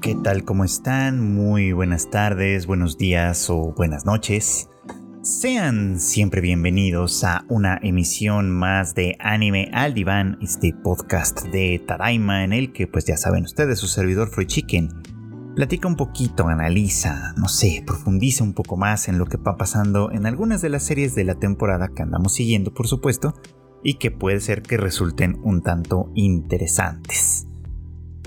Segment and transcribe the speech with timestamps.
[0.00, 0.44] ¿Qué tal?
[0.44, 1.34] ¿Cómo están?
[1.34, 4.68] Muy buenas tardes, buenos días o buenas noches.
[5.22, 12.44] Sean siempre bienvenidos a una emisión más de Anime al Diván, este podcast de Tadaima
[12.44, 14.88] en el que pues ya saben ustedes, su servidor Free Chicken
[15.56, 20.12] platica un poquito, analiza, no sé, profundiza un poco más en lo que va pasando
[20.12, 23.34] en algunas de las series de la temporada que andamos siguiendo, por supuesto,
[23.82, 27.47] y que puede ser que resulten un tanto interesantes.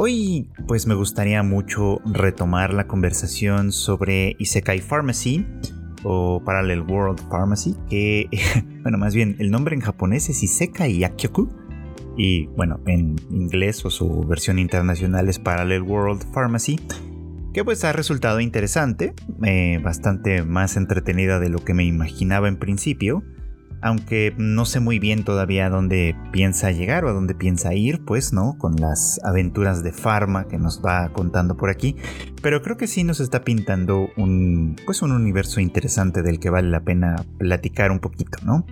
[0.03, 5.45] Hoy pues me gustaría mucho retomar la conversación sobre Isekai Pharmacy
[6.01, 8.27] o Parallel World Pharmacy, que
[8.81, 11.49] bueno, más bien el nombre en japonés es Isekai Yakyoku
[12.17, 16.79] y bueno, en inglés o su versión internacional es Parallel World Pharmacy,
[17.53, 22.57] que pues ha resultado interesante, eh, bastante más entretenida de lo que me imaginaba en
[22.57, 23.23] principio
[23.81, 28.05] aunque no sé muy bien todavía a dónde piensa llegar o a dónde piensa ir,
[28.05, 28.57] pues, ¿no?
[28.57, 31.95] Con las aventuras de Pharma que nos va contando por aquí,
[32.41, 36.69] pero creo que sí nos está pintando un, pues, un universo interesante del que vale
[36.69, 38.65] la pena platicar un poquito, ¿no?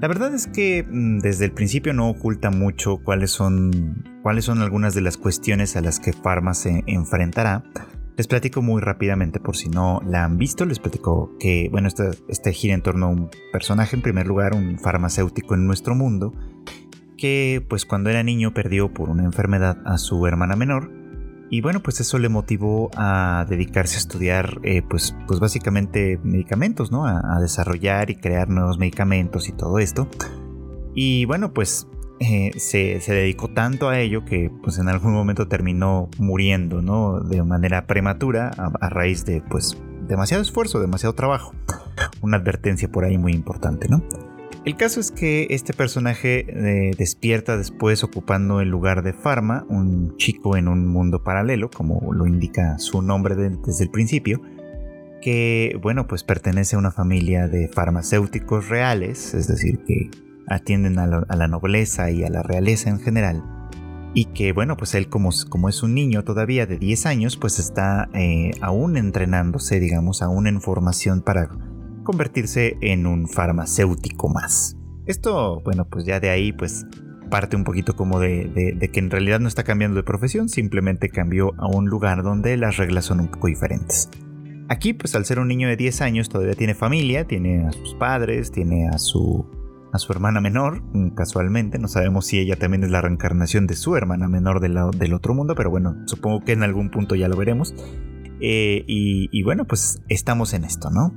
[0.00, 4.60] La verdad es que mm, desde el principio no oculta mucho cuáles son, cuáles son
[4.60, 7.64] algunas de las cuestiones a las que Pharma se enfrentará,
[8.16, 12.10] les platico muy rápidamente por si no la han visto, les platico que, bueno, este,
[12.28, 16.32] este gira en torno a un personaje, en primer lugar, un farmacéutico en nuestro mundo,
[17.18, 20.90] que pues cuando era niño perdió por una enfermedad a su hermana menor,
[21.48, 26.90] y bueno, pues eso le motivó a dedicarse a estudiar, eh, pues, pues básicamente medicamentos,
[26.90, 27.06] ¿no?
[27.06, 30.08] A, a desarrollar y crear nuevos medicamentos y todo esto.
[30.92, 31.86] Y bueno, pues
[32.18, 37.20] eh, se, dedicó tanto a ello que pues en algún momento terminó muriendo, ¿no?
[37.20, 39.76] De manera prematura a, raíz de pues
[40.08, 41.54] demasiado esfuerzo, demasiado trabajo.
[42.22, 44.02] Una advertencia por ahí muy importante, ¿no?
[44.64, 50.16] El caso es que este personaje eh, despierta después ocupando el lugar de Pharma, un
[50.16, 54.40] chico en un mundo paralelo, como lo indica su nombre desde el principio,
[55.22, 60.10] que, bueno, pues pertenece a una familia de farmacéuticos reales, es decir, que
[60.48, 63.42] atienden a, la nobleza y a la realeza en general.
[64.14, 67.58] Y que bueno, pues él como, como es un niño todavía de 10 años, pues
[67.58, 71.50] está eh, aún entrenándose, digamos, aún en formación para
[72.02, 74.76] convertirse en un farmacéutico más.
[75.06, 76.86] Esto, bueno, pues ya de ahí pues
[77.30, 81.08] parte un poquito como de, de, que en realidad no está cambiando de profesión, simplemente
[81.08, 84.08] cambió a un lugar donde las reglas son un poco diferentes.
[84.68, 87.94] Aquí, pues al ser un niño de 10 años, todavía tiene familia, tiene a sus
[87.94, 89.46] padres, tiene a su
[89.96, 93.74] a su hermana menor, mm, casualmente, no sabemos si ella también es la reencarnación de
[93.74, 97.36] su hermana menor del, otro mundo, pero bueno, supongo que en algún punto ya lo
[97.36, 97.74] veremos.
[98.40, 101.12] Eh, y, bueno, pues estamos en esto, ¿no?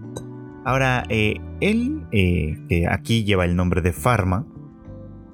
[0.65, 4.47] Ahora, eh, él, eh, que aquí lleva el nombre de Pharma,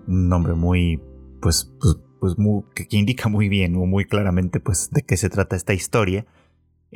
[0.07, 0.99] un nombre muy,
[1.41, 5.29] pues, pues, pues muy, que, indica muy bien o muy claramente, pues, de qué se
[5.29, 6.25] trata esta historia.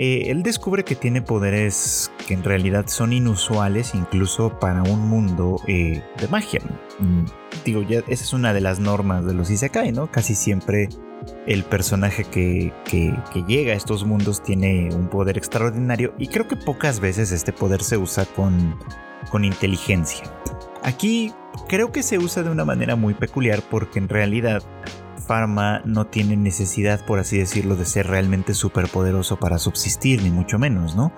[0.01, 5.59] Eh, él descubre que tiene poderes que en realidad son inusuales incluso para un mundo
[5.67, 6.61] eh, de magia.
[6.99, 7.25] Mm,
[7.65, 10.09] digo, ya esa es una de las normas de los Isekai, ¿no?
[10.09, 10.87] Casi siempre
[11.47, 12.71] el personaje que,
[13.45, 17.83] llega a estos mundos tiene un poder extraordinario y creo que pocas veces este poder
[17.83, 18.79] se usa con,
[19.29, 20.23] con inteligencia.
[20.81, 21.33] Aquí
[21.67, 24.63] creo que se usa de una manera muy peculiar porque en realidad
[25.19, 30.57] Pharma no tiene necesidad, por así decirlo, de ser realmente superpoderoso para subsistir, ni mucho
[30.57, 31.11] menos, ¿no?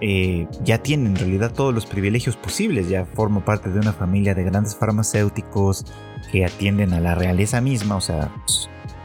[0.00, 4.34] Eh, ya tiene en realidad todos los privilegios posibles, ya forma parte de una familia
[4.34, 5.86] de grandes farmacéuticos
[6.30, 8.32] que atienden a la realeza misma, o sea,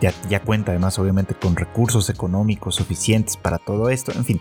[0.02, 4.40] ya, ya cuenta además obviamente con recursos económicos suficientes para todo esto, en fin,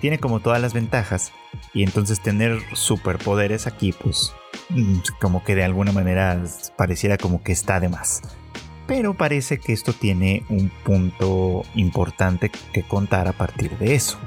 [0.00, 1.32] tiene como todas las ventajas.
[1.72, 4.32] Y entonces tener superpoderes aquí, pues
[4.70, 6.42] mm, como que de alguna manera
[6.76, 8.22] pareciera como que está de más
[8.86, 14.18] pero parece que esto tiene un punto importante que contar a partir de eso.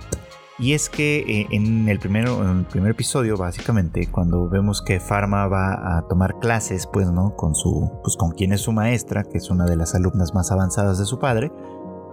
[0.59, 4.99] Y es que eh, en, el primero, en el primer episodio, básicamente, cuando vemos que
[4.99, 7.35] Pharma va a tomar clases, pues, ¿no?
[7.35, 10.51] Con su, pues, con quien es su maestra, que es una de las alumnas más
[10.51, 11.51] avanzadas de su padre,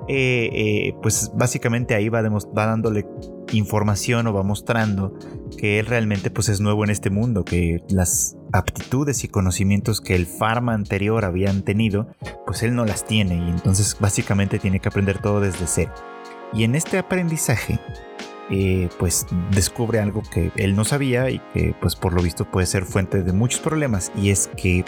[0.09, 3.07] eh, eh, pues básicamente ahí va, dándole
[3.53, 5.19] información o va mostrando
[5.57, 10.15] que él realmente pues es nuevo en este mundo, que las aptitudes y conocimientos que
[10.15, 12.09] el Pharma anterior habían tenido,
[12.47, 15.93] pues él no las tiene y entonces básicamente tiene que aprender todo desde cero.
[16.53, 17.81] Y en este aprendizaje,
[18.51, 22.67] eh, pues descubre algo que él no sabía y que pues por lo visto puede
[22.67, 24.85] ser fuente de muchos problemas y es que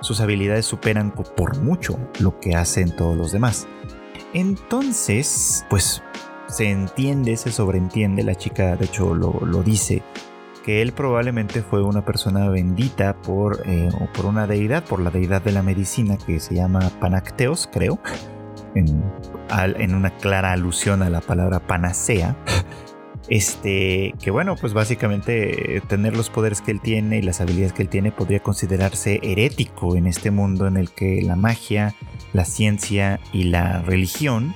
[0.00, 3.66] sus habilidades superan por mucho lo que hacen todos los demás.
[4.32, 6.02] Entonces, pues
[6.48, 10.02] se entiende, se sobreentiende, la chica de hecho lo, dice,
[10.64, 15.42] que él probablemente fue una persona bendita por, eh, por una deidad, por la deidad
[15.42, 17.98] de la medicina que se llama Panacteos, creo.
[18.74, 22.36] en, una clara alusión a la palabra panacea.
[23.28, 27.82] Este, que bueno, pues básicamente tener los poderes que él tiene y las habilidades que
[27.82, 31.94] él tiene podría considerarse herético en este mundo en el que la magia,
[32.32, 34.54] la ciencia y la religión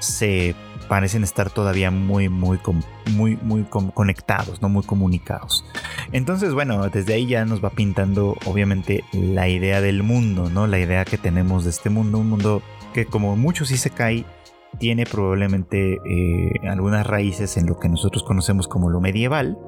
[0.00, 0.54] se
[0.88, 2.58] parecen estar todavía muy, muy,
[3.12, 5.64] muy, muy conectados, no muy comunicados.
[6.12, 10.66] Entonces, bueno, desde ahí ya nos va pintando, obviamente, la idea del mundo, ¿no?
[10.66, 12.62] La idea que tenemos de este mundo, un mundo
[12.94, 14.24] que como muchos cae
[14.78, 19.58] tiene probablemente eh, algunas raíces en lo que nosotros conocemos como lo medieval,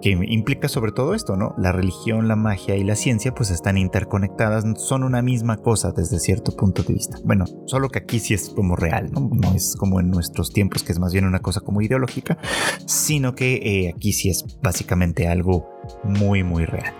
[0.00, 1.54] que implica sobre todo esto, ¿no?
[1.58, 6.18] La religión, la magia y la ciencia pues están interconectadas, son una misma cosa desde
[6.18, 7.18] cierto punto de vista.
[7.24, 9.30] Bueno, solo que aquí sí es como real, ¿no?
[9.54, 12.38] Es como en nuestros tiempos que es más bien una cosa como ideológica,
[12.86, 15.66] sino que eh, aquí sí es básicamente algo
[16.04, 16.94] muy muy real.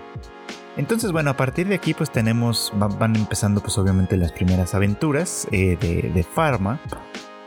[0.75, 5.47] Entonces, bueno, a partir de aquí pues tenemos, van empezando pues obviamente las primeras aventuras
[5.51, 6.79] eh, de, de Pharma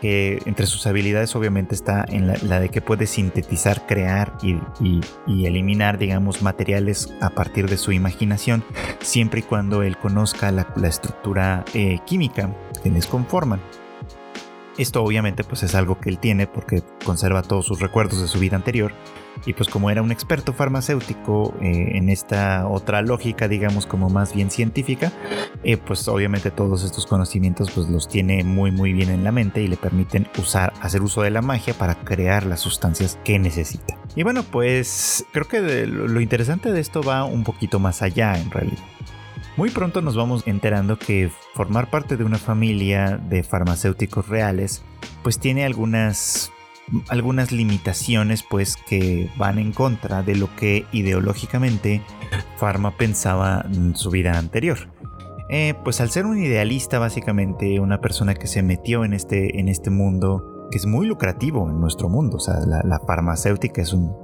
[0.00, 4.60] que entre sus habilidades obviamente está en la, de que puede sintetizar, crear y,
[5.46, 8.64] eliminar, digamos, materiales a partir de su imaginación,
[9.00, 13.60] siempre y cuando él conozca la, estructura eh, química que les conforman.
[14.80, 18.38] Esto obviamente pues es algo que él tiene porque conserva todos sus recuerdos de su
[18.38, 18.94] vida anterior
[19.44, 24.34] y pues como era un experto farmacéutico eh, en esta otra lógica, digamos como más
[24.34, 25.12] bien científica,
[25.64, 29.60] eh, pues obviamente todos estos conocimientos pues los tiene muy muy bien en la mente
[29.60, 33.98] y le permiten usar, hacer uso de la magia para crear las sustancias que necesita.
[34.16, 38.50] Y bueno, pues creo que lo interesante de esto va un poquito más allá en
[38.50, 38.82] realidad.
[39.60, 44.82] Muy pronto nos vamos enterando que formar parte de una familia de farmacéuticos reales
[45.22, 46.50] pues tiene algunas
[47.10, 52.00] algunas limitaciones pues que van en contra de lo que ideológicamente
[52.56, 54.78] Pharma pensaba en su vida anterior.
[55.50, 59.68] Eh, pues al ser un idealista básicamente, una persona que se metió en este, en
[59.68, 62.36] este mundo que es muy lucrativo en nuestro mundo.
[62.36, 64.14] O sea, la, farmacéutica es, un,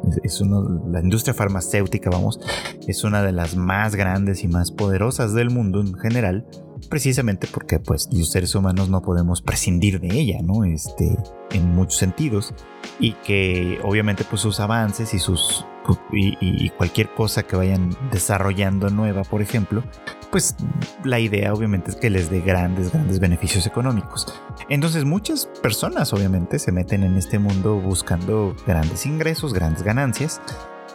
[0.91, 2.41] la industria farmacéutica, vamos,
[2.87, 6.47] es una de las más grandes y más poderosas del mundo en general,
[6.89, 10.65] precisamente porque pues los seres humanos no podemos prescindir de ella, ¿no?
[10.65, 11.17] Este,
[11.51, 12.55] en muchos sentidos
[13.01, 15.67] y que obviamente pues sus avances y sus
[16.13, 19.83] y, cualquier cosa que vayan desarrollando nueva, por ejemplo,
[20.31, 20.57] pues
[21.05, 24.27] la idea obviamente es que les dé grandes, grandes beneficios económicos.
[24.69, 30.41] Entonces muchas personas obviamente se meten en este mundo buscando grandes ingresos, grandes ganancias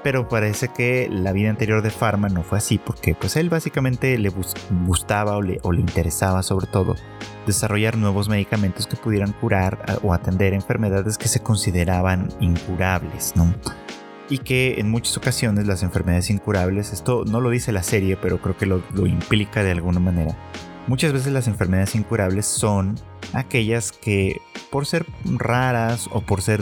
[0.04, 4.18] pero parece que la vida anterior de Pharma no fue así, porque pues él básicamente
[4.18, 4.32] le
[4.86, 6.96] gustaba o le, interesaba sobre todo
[7.46, 13.54] desarrollar nuevos medicamentos que pudieran curar o atender enfermedades que se consideraban incurables, ¿no?
[14.32, 18.42] Y que en muchas ocasiones las enfermedades incurables, esto no lo dice la serie, pero
[18.42, 20.36] creo que lo, implica de alguna manera,
[20.88, 22.96] muchas veces las enfermedades incurables son
[23.34, 24.42] aquellas que
[24.72, 26.62] por ser raras o por ser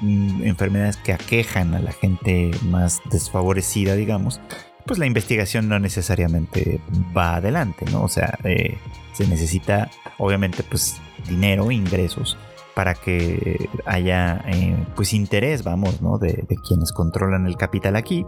[0.00, 4.40] Mm, enfermedades que aquejan a la gente más desfavorecida, digamos,
[4.84, 6.80] pues la investigación no necesariamente
[7.16, 8.02] va adelante, ¿no?
[8.02, 8.78] O sea, eh,
[9.12, 12.36] se necesita obviamente pues dinero, ingresos
[12.76, 16.18] para que haya eh, pues interés, vamos, ¿no?
[16.18, 18.26] De, de, quienes controlan el capital aquí,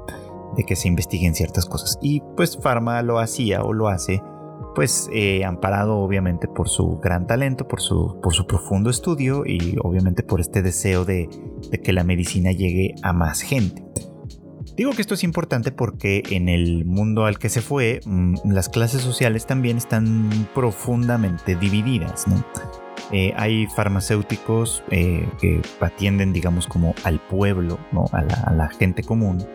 [0.56, 1.99] de que se investiguen ciertas cosas.
[2.00, 4.23] Y pues Pharma lo hacía o lo hace
[4.75, 9.76] pues eh, amparado obviamente por su gran talento, por su, por su profundo estudio y
[9.83, 11.28] obviamente por este deseo de,
[11.83, 13.85] que la medicina llegue a más gente.
[14.76, 18.69] Digo que esto es importante porque en el mundo al que se fue, mm, las
[18.69, 22.26] clases sociales también están profundamente divididas.
[23.12, 27.79] Eh, hay farmacéuticos eh, que atienden, digamos, como al pueblo,
[28.12, 29.47] a, la, a, la, gente común,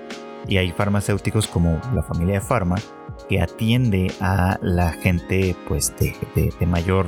[0.47, 2.75] y hay farmacéuticos como la familia de Pharma
[3.29, 7.05] que atiende a la gente pues de, mayor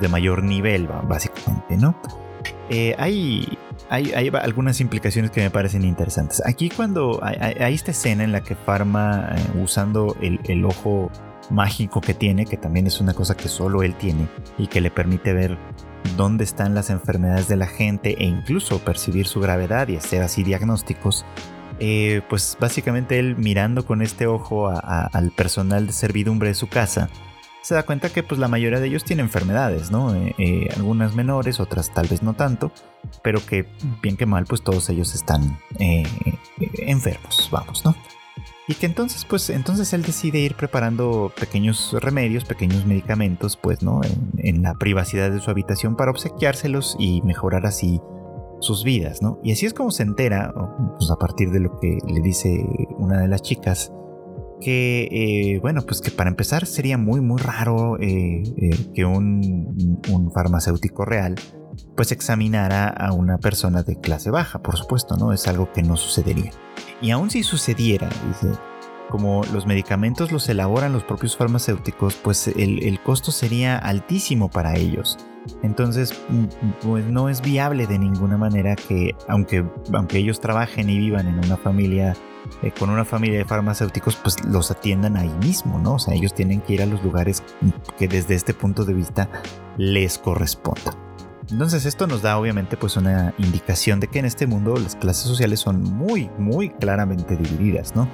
[0.00, 1.98] de mayor nivel básicamente no
[2.70, 6.42] eh, hay, hay, algunas implicaciones que me parecen interesantes.
[6.46, 11.10] Aquí cuando hay, esta escena en la que Pharma usando el ojo
[11.50, 14.28] mágico que tiene que también es una cosa que solo él tiene
[14.58, 15.58] y que le permite ver
[16.16, 20.42] dónde están las enfermedades de la gente e incluso percibir su gravedad y hacer así
[20.42, 21.24] diagnósticos
[21.80, 27.08] eh, pues básicamente él mirando con este ojo al personal de servidumbre de su casa,
[27.62, 30.14] se da cuenta que pues la mayoría de ellos tienen enfermedades, ¿no?
[30.14, 32.72] Eh, eh, algunas menores, otras tal vez no tanto,
[33.22, 33.66] pero que
[34.02, 35.58] bien que mal pues todos ellos están
[36.58, 37.94] enfermos, vamos, ¿no?
[38.68, 44.00] Y que entonces pues entonces él decide ir preparando pequeños remedios, pequeños medicamentos, pues, ¿no?
[44.36, 48.00] en la privacidad de su habitación para obsequiárselos y mejorar así
[48.60, 49.38] sus vidas, ¿no?
[49.42, 50.52] Y así es como se entera,
[50.98, 52.64] pues a partir de lo que le dice
[52.98, 53.92] una de las chicas,
[54.60, 60.00] que, eh, bueno, pues que para empezar sería muy, muy raro eh, eh, que un,
[60.10, 61.36] un, farmacéutico real
[61.96, 65.32] pues examinara a una persona de clase baja, por supuesto, ¿no?
[65.32, 66.50] Es algo que no sucedería.
[67.00, 68.58] Y aun si sucediera, dice,
[69.08, 75.18] como los medicamentos los elaboran los propios farmacéuticos, pues el, costo sería altísimo para ellos.
[75.62, 76.44] Entonces, mm,
[76.82, 81.38] pues no es viable de ninguna manera que, aunque, aunque ellos trabajen y vivan en
[81.38, 82.14] una familia,
[82.62, 85.94] eh, con una familia de farmacéuticos, pues los atiendan ahí mismo, ¿no?
[85.94, 87.42] O sea, ellos tienen que ir a los lugares
[87.98, 89.30] que desde este punto de vista
[89.78, 91.07] les corresponda.
[91.50, 95.24] Entonces esto nos da obviamente pues una indicación de que en este mundo las clases
[95.24, 98.08] sociales son muy muy claramente divididas, ¿no?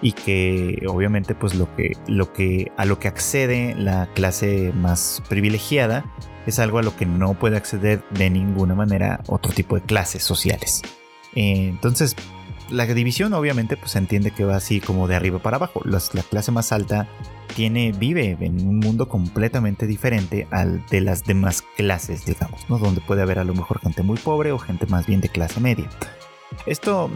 [0.00, 5.22] Y que obviamente pues lo que, lo que a lo que accede la clase más
[5.28, 6.04] privilegiada
[6.46, 10.22] es algo a lo que no puede acceder de ninguna manera otro tipo de clases
[10.22, 10.82] sociales.
[11.34, 12.16] Eh, entonces,
[12.70, 15.82] la división obviamente pues se entiende que va así como de arriba para abajo.
[15.84, 17.08] la clase más alta
[17.54, 22.78] tiene, vive en un mundo completamente diferente al de las demás clases, digamos, ¿no?
[22.78, 25.60] Donde puede haber a lo mejor gente muy pobre o gente más bien de clase
[25.60, 25.88] media.
[26.66, 27.10] Esto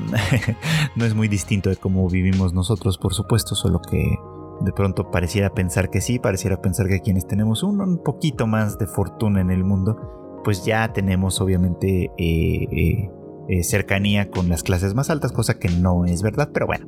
[0.96, 4.16] no es muy distinto de cómo vivimos nosotros, por supuesto, solo que
[4.60, 8.86] de pronto pareciera pensar que sí, pareciera pensar que quienes tenemos un, poquito más de
[8.86, 13.10] fortuna en el mundo, pues ya tenemos obviamente eh, eh,
[13.48, 16.86] eh, cercanía con las clases más altas, cosa que no es verdad, pero bueno.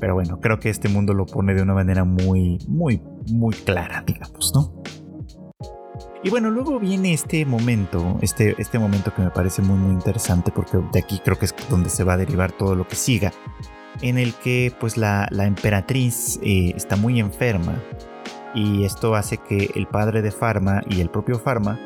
[0.00, 4.02] Pero bueno, creo que este mundo lo pone de una manera muy, muy, muy clara,
[4.06, 4.82] digamos, ¿no?
[6.22, 10.50] Y bueno, luego viene este momento, este, este momento que me parece muy, muy interesante,
[10.50, 13.32] porque de aquí creo que es donde se va a derivar todo lo que siga
[14.02, 17.80] en el que pues la, emperatriz eh, está muy enferma
[18.54, 21.78] y esto hace que el padre de Farma y el propio Farma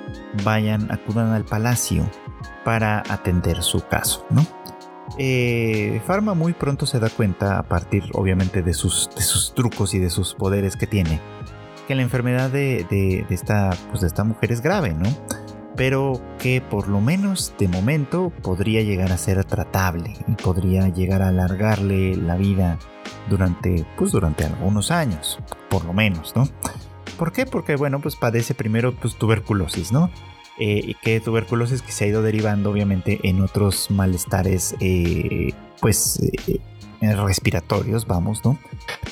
[0.44, 2.08] vayan, acudan al palacio
[2.64, 4.44] para atender su caso, ¿no?
[5.18, 9.94] Eh, Farma muy pronto se da cuenta, a partir obviamente de sus, de sus trucos
[9.94, 11.20] y de sus poderes que tiene,
[11.86, 15.08] que la enfermedad de, de, esta, pues de esta mujer es grave, ¿no?
[15.78, 21.22] pero que por lo menos de momento podría llegar a ser tratable y podría llegar
[21.22, 22.80] a alargarle la vida
[23.30, 25.38] durante, pues durante algunos años,
[25.70, 26.48] por lo menos, ¿no?
[27.16, 27.46] ¿Por qué?
[27.46, 30.10] Porque, bueno, pues padece primero pues, tuberculosis, ¿no?
[30.60, 36.60] Eh, que tuberculosis que se ha ido derivando obviamente en otros malestares, eh, pues, eh,
[37.00, 38.58] respiratorios, vamos, ¿no?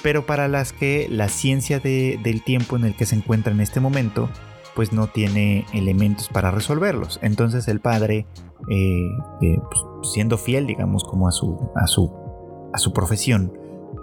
[0.02, 3.78] Pero para las que la ciencia del tiempo en el que se encuentra en este
[3.78, 4.28] momento,
[4.76, 7.18] pues no tiene elementos para resolverlos.
[7.22, 8.26] Entonces el padre,
[8.68, 9.08] eh,
[9.40, 12.12] pues, siendo fiel, digamos, como a su, a su,
[12.72, 13.52] a su profesión,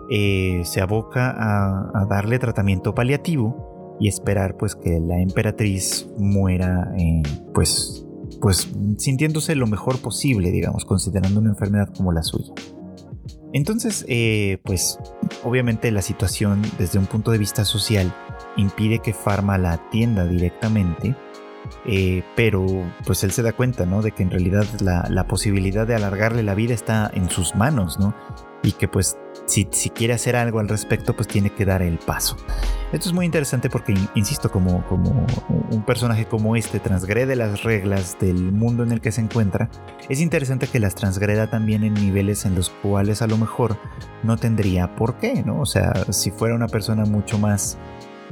[0.09, 7.23] eh, se aboca a, darle tratamiento paliativo y esperar pues que la emperatriz muera eh,
[7.53, 8.05] pues,
[8.41, 12.53] pues sintiéndose lo mejor posible, digamos, considerando una enfermedad como la suya.
[13.53, 14.03] Entonces,
[14.63, 14.97] pues
[15.43, 18.11] obviamente la situación desde un punto de vista social
[18.57, 21.15] impide que Pharma la atienda directamente,
[21.85, 22.65] eh, pero
[23.05, 24.01] pues él se da cuenta, ¿no?
[24.01, 28.13] De que en realidad la, posibilidad de alargarle la vida está en sus manos, ¿no?
[28.63, 32.37] Y que pues si, quiere hacer algo al respecto, pues tiene que dar el paso.
[32.91, 35.25] Esto es muy interesante porque, insisto, como, como
[35.71, 39.69] un personaje como este transgrede las reglas del mundo en el que se encuentra,
[40.09, 43.77] es interesante que las transgreda también en niveles en los cuales a lo mejor
[44.21, 45.59] no tendría por qué, ¿no?
[45.59, 47.77] O sea, si fuera una persona mucho más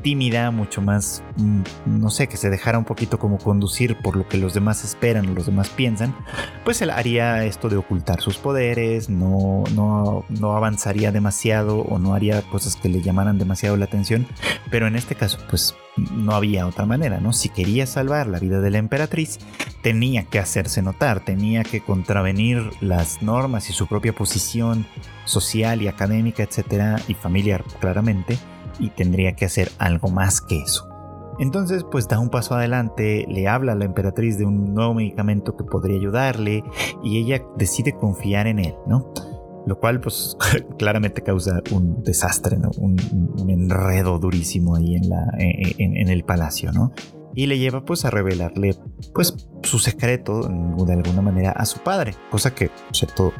[0.01, 4.27] tímida, mucho más, mm, no sé, que se dejara un poquito como conducir por lo
[4.27, 6.15] que los demás esperan o los demás piensan,
[6.63, 12.13] pues él haría esto de ocultar sus poderes, no, no, no avanzaría demasiado o no
[12.13, 14.27] haría cosas que le llamaran demasiado la atención,
[14.70, 17.34] pero en este caso pues no había otra manera, ¿no?
[17.34, 19.39] Si quería salvar la vida de la emperatriz,
[19.81, 24.86] tenía que hacerse notar, tenía que contravenir las normas y su propia posición
[25.25, 28.38] social y académica, etcétera, y familiar claramente,
[28.82, 30.92] y tendría que hacer algo más que eso.
[31.40, 35.56] Entonces, pues da un paso adelante, le habla a la emperatriz de un nuevo medicamento
[35.56, 36.64] que podría ayudarle
[37.04, 39.14] y ella decide confiar en él, ¿no?
[39.66, 40.38] Lo cual, pues,
[40.78, 42.70] claramente causa un desastre, ¿no?
[42.78, 42.98] Un,
[43.50, 46.92] enredo durísimo ahí en, el palacio, ¿no?
[47.34, 48.76] Y le lleva, pues, a revelarle,
[49.14, 53.34] pues, su secreto, de alguna manera, a su padre, cosa que, cierto,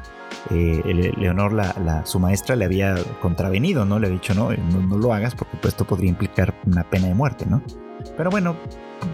[0.50, 4.00] eh, Leonor, la, su maestra, le había contravenido, ¿no?
[4.00, 7.14] Le había dicho, no, no, lo hagas porque pues, esto podría implicar una pena de
[7.14, 7.62] muerte, ¿no?
[8.18, 8.56] Pero bueno,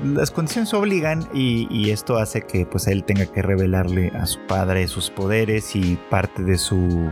[0.04, 4.88] las condiciones obligan y, esto hace que pues él tenga que revelarle a su padre
[4.88, 7.12] sus poderes y parte de su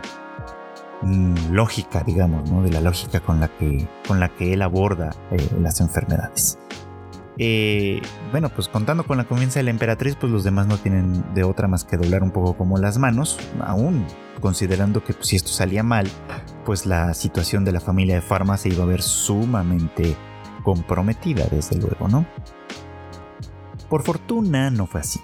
[1.01, 2.63] mm, lógica, digamos, ¿no?
[2.63, 6.57] De la lógica con la que, con la que él aborda eh, las enfermedades.
[7.37, 8.01] Eh,
[8.31, 11.43] bueno, pues contando con la confianza de la emperatriz, pues los demás no tienen de
[11.43, 14.05] otra más que doblar un poco como las manos, aún
[14.39, 16.07] considerando que pues, si esto salía mal,
[16.65, 20.15] pues la situación de la familia de Pharma se iba a ver sumamente
[20.63, 22.25] comprometida, desde luego, ¿no?
[23.89, 25.19] Por fortuna no fue así.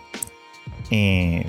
[0.93, 1.45] Eh,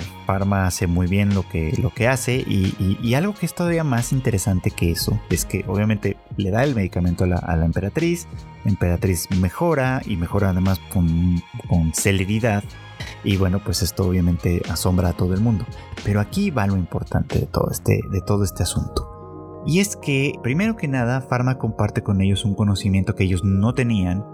[0.52, 4.70] hace muy bien lo que, lo que hace y, algo que es todavía más interesante
[4.70, 8.26] que eso es que obviamente le da el medicamento a la, emperatriz,
[8.64, 12.62] la emperatriz mejora y mejora además con, con celeridad
[13.24, 15.64] y bueno pues esto obviamente asombra a todo el mundo.
[16.04, 19.08] Pero aquí va lo importante de todo este, de todo este asunto.
[19.64, 23.74] Y es que, primero que nada, Pharma comparte con ellos un conocimiento que ellos no
[23.74, 24.24] tenían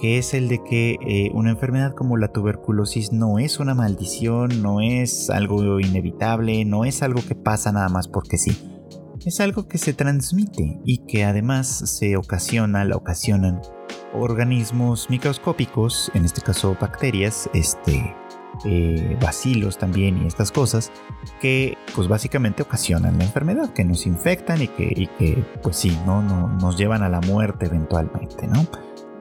[0.00, 4.62] que es el de que eh, una enfermedad como la tuberculosis no es una maldición,
[4.62, 8.79] no es algo inevitable, no es algo que pasa nada más porque sí.
[9.24, 13.60] Es algo que se transmite y que además se ocasiona, la ocasionan
[14.14, 18.14] organismos microscópicos, en este caso bacterias, este,
[18.64, 20.90] eh, bacilos también y estas cosas,
[21.40, 25.96] que pues básicamente ocasionan la enfermedad, que nos infectan y que, y que pues sí,
[26.06, 26.22] ¿no?
[26.22, 28.66] No, nos llevan a la muerte eventualmente, ¿no?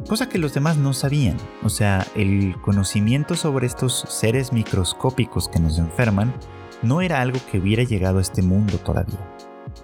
[0.07, 1.35] cosa que los demás no sabían.
[1.61, 6.33] O sea, el conocimiento sobre estos seres microscópicos que nos enferman
[6.81, 9.19] no era algo que hubiera llegado a este mundo todavía.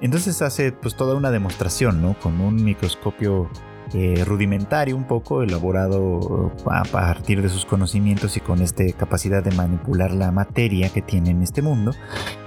[0.01, 2.17] Entonces hace pues toda una demostración, ¿no?
[2.19, 3.49] Con un microscopio
[3.93, 9.51] eh, rudimentario un poco, elaborado a partir de sus conocimientos y con esta capacidad de
[9.51, 11.93] manipular la materia que tiene en este mundo,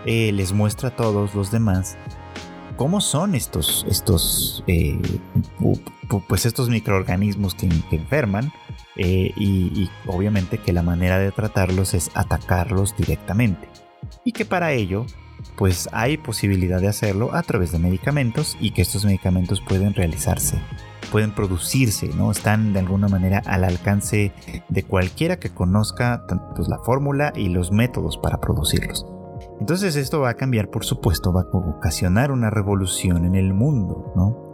[0.05, 1.97] eh, les muestra a todos los demás
[2.77, 4.99] cómo son estos, estos, eh,
[6.29, 8.53] pues estos microorganismos que, enferman
[8.97, 13.69] y, obviamente que la manera de tratarlos es atacarlos directamente
[14.25, 15.07] y que para ello
[15.59, 20.59] pues hay posibilidad de hacerlo a través de medicamentos y que estos medicamentos pueden realizarse
[21.11, 22.31] pueden producirse, ¿no?
[22.31, 24.33] Están de alguna manera al alcance
[24.69, 29.07] de cualquiera que conozca pues, la fórmula y los métodos para producirlos.
[29.59, 34.13] Entonces esto va a cambiar, por supuesto, va a ocasionar una revolución en el mundo,
[34.15, 34.48] ¿no?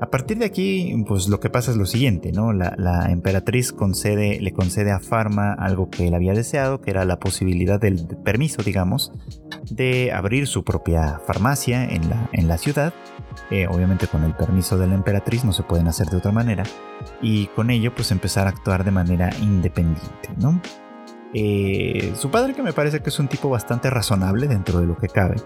[0.00, 2.52] A partir de aquí, pues lo que pasa es lo siguiente, ¿no?
[2.52, 7.80] La, emperatriz le concede a Pharma algo que él había deseado, que era la posibilidad
[7.80, 9.12] del permiso, digamos,
[9.70, 12.94] de abrir su propia farmacia en la, en la ciudad.
[13.50, 16.62] Eh, obviamente con el permiso de la emperatriz no se pueden hacer de otra manera.
[17.20, 20.60] Y con ello, pues empezar a actuar de manera independiente, ¿no?
[21.34, 24.96] Eh, su padre, que me parece que es un tipo bastante razonable dentro de lo
[24.96, 25.36] que cabe,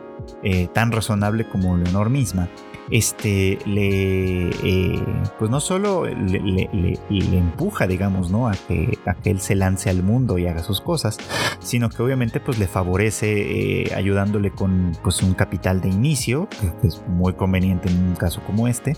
[0.42, 2.48] eh, tan razonable como Leonor misma,
[2.92, 5.02] este le eh,
[5.38, 6.68] pues no solo le,
[7.10, 10.80] empuja digamos no a que, a que él se lance al mundo y haga sus
[10.80, 11.18] cosas
[11.58, 16.48] sino que obviamente pues le favorece ayudándole con pues un capital de inicio
[16.80, 18.96] que es muy conveniente en un caso como este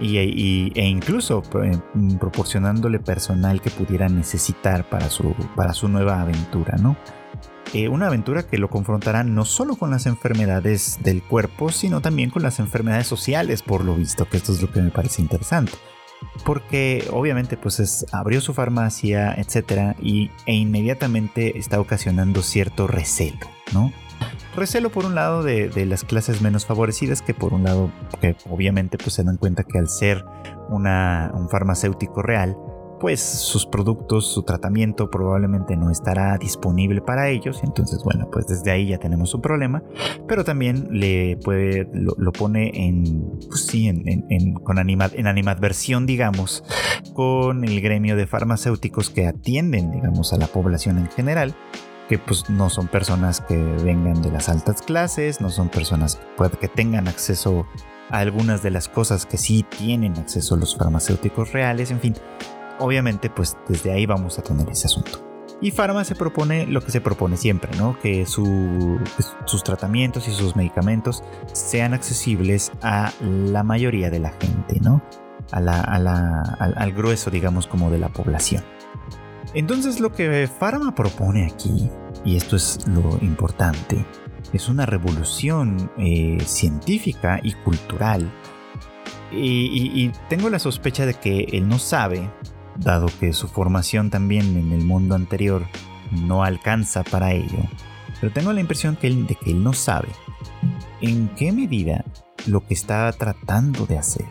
[0.00, 1.78] y, e incluso eh,
[2.18, 6.96] proporcionándole personal que pudiera necesitar para su, para su nueva aventura, ¿no?
[7.72, 12.30] Eh, una aventura que lo confrontará no solo con las enfermedades del cuerpo, sino también
[12.30, 15.72] con las enfermedades sociales, por lo visto, que esto es lo que me parece interesante.
[16.44, 23.46] Porque obviamente pues es, abrió su farmacia, etcétera, y, e inmediatamente está ocasionando cierto recelo,
[23.72, 23.92] ¿no?
[24.56, 28.98] recelo por un lado de, las clases menos favorecidas que por un lado que obviamente
[28.98, 30.24] pues se dan cuenta que al ser
[30.68, 32.56] una, un farmacéutico real
[33.00, 37.60] pues sus productos, su tratamiento probablemente no estará disponible para ellos.
[37.64, 39.82] Entonces, bueno, pues desde ahí ya tenemos un problema.
[40.28, 46.62] Pero también le puede, lo, pone en, pues sí, en, con en animadversión, digamos,
[47.14, 51.54] con el gremio de farmacéuticos que atienden, digamos, a la población en general
[52.08, 56.58] que pues no son personas que vengan de las altas clases, no son personas que,
[56.58, 57.68] que tengan acceso
[58.10, 62.14] a algunas de las cosas que sí tienen acceso los farmacéuticos reales, en fin,
[62.80, 65.26] obviamente pues desde ahí vamos a tener ese asunto.
[65.62, 67.98] Y Pharma se propone lo que se propone siempre, ¿no?
[67.98, 75.02] Que, sus tratamientos y sus medicamentos sean accesibles a la mayoría de la gente, ¿no?
[75.52, 78.64] A la, al, al grueso, digamos, como de la población.
[79.52, 81.90] Entonces lo que Pharma propone aquí,
[82.24, 84.06] y esto es lo importante,
[84.52, 88.30] es una revolución eh, científica y cultural.
[89.32, 92.28] Y, tengo la sospecha de que él no sabe,
[92.80, 95.66] dado que su formación también en el mundo anterior
[96.10, 97.58] no alcanza para ello,
[98.20, 100.08] pero tengo la impresión de que él no sabe
[101.00, 102.04] en qué medida
[102.46, 104.26] lo que está tratando de hacer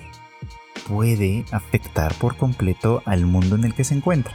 [0.88, 4.34] puede afectar por completo al mundo en el que se encuentra.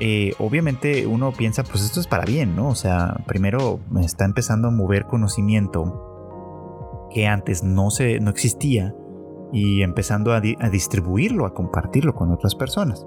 [0.00, 2.68] Eh, obviamente uno piensa, pues esto es para bien, ¿no?
[2.68, 8.94] O sea, primero está empezando a mover conocimiento que antes no, se, no existía
[9.52, 13.06] y empezando a, distribuirlo, a compartirlo con otras personas.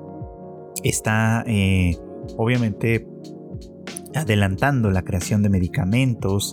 [0.83, 1.97] Está eh,
[2.37, 3.07] obviamente
[4.15, 6.51] adelantando la creación de medicamentos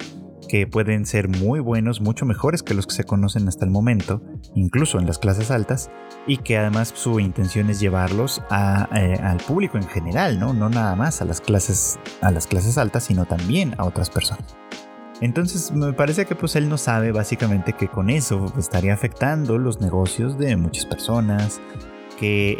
[0.48, 4.22] que pueden ser muy buenos, mucho mejores que los que se conocen hasta el momento,
[4.54, 5.90] incluso en las clases altas,
[6.26, 10.52] y que además su intención es llevarlos eh, al público en general, ¿no?
[10.52, 14.56] no nada más a las clases a las clases altas, sino también a otras personas.
[15.20, 19.80] Entonces me parece que pues él no sabe básicamente que con eso estaría afectando los
[19.80, 21.60] negocios de muchas personas,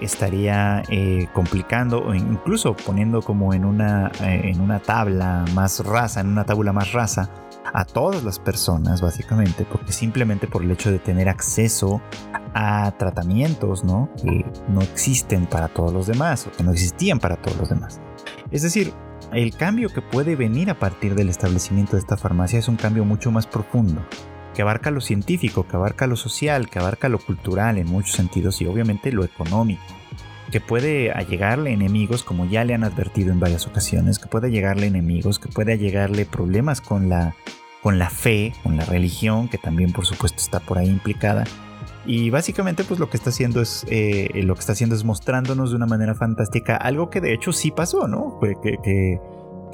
[0.02, 6.20] estaría eh, complicando o incluso poniendo como en una, eh, en una tabla más rasa,
[6.20, 7.30] en una tabla más rasa
[7.72, 12.00] a todas las personas básicamente, porque simplemente por el hecho de tener acceso
[12.54, 14.08] a tratamientos, ¿no?
[14.22, 18.00] Que no existen para todos los demás o que no existían para todos los demás.
[18.50, 18.92] Es decir,
[19.32, 23.04] el cambio que puede venir a partir del establecimiento de esta farmacia es un cambio
[23.04, 24.06] mucho más profundo,
[24.54, 28.60] que abarca lo científico, que abarca lo social, que abarca lo cultural en muchos sentidos
[28.62, 29.82] y obviamente lo económico,
[30.50, 34.86] que puede allegarle enemigos como ya le han advertido en varias ocasiones, que puede llegarle
[34.86, 37.34] enemigos, que puede llegarle problemas con la,
[37.82, 41.44] con la fe, con la religión, que también por supuesto está por ahí implicada.
[42.06, 45.70] Y básicamente pues lo que está haciendo es eh, lo que está haciendo es mostrándonos
[45.70, 48.38] de una manera fantástica algo que de hecho sí pasó, ¿no?
[48.40, 49.18] Que, que,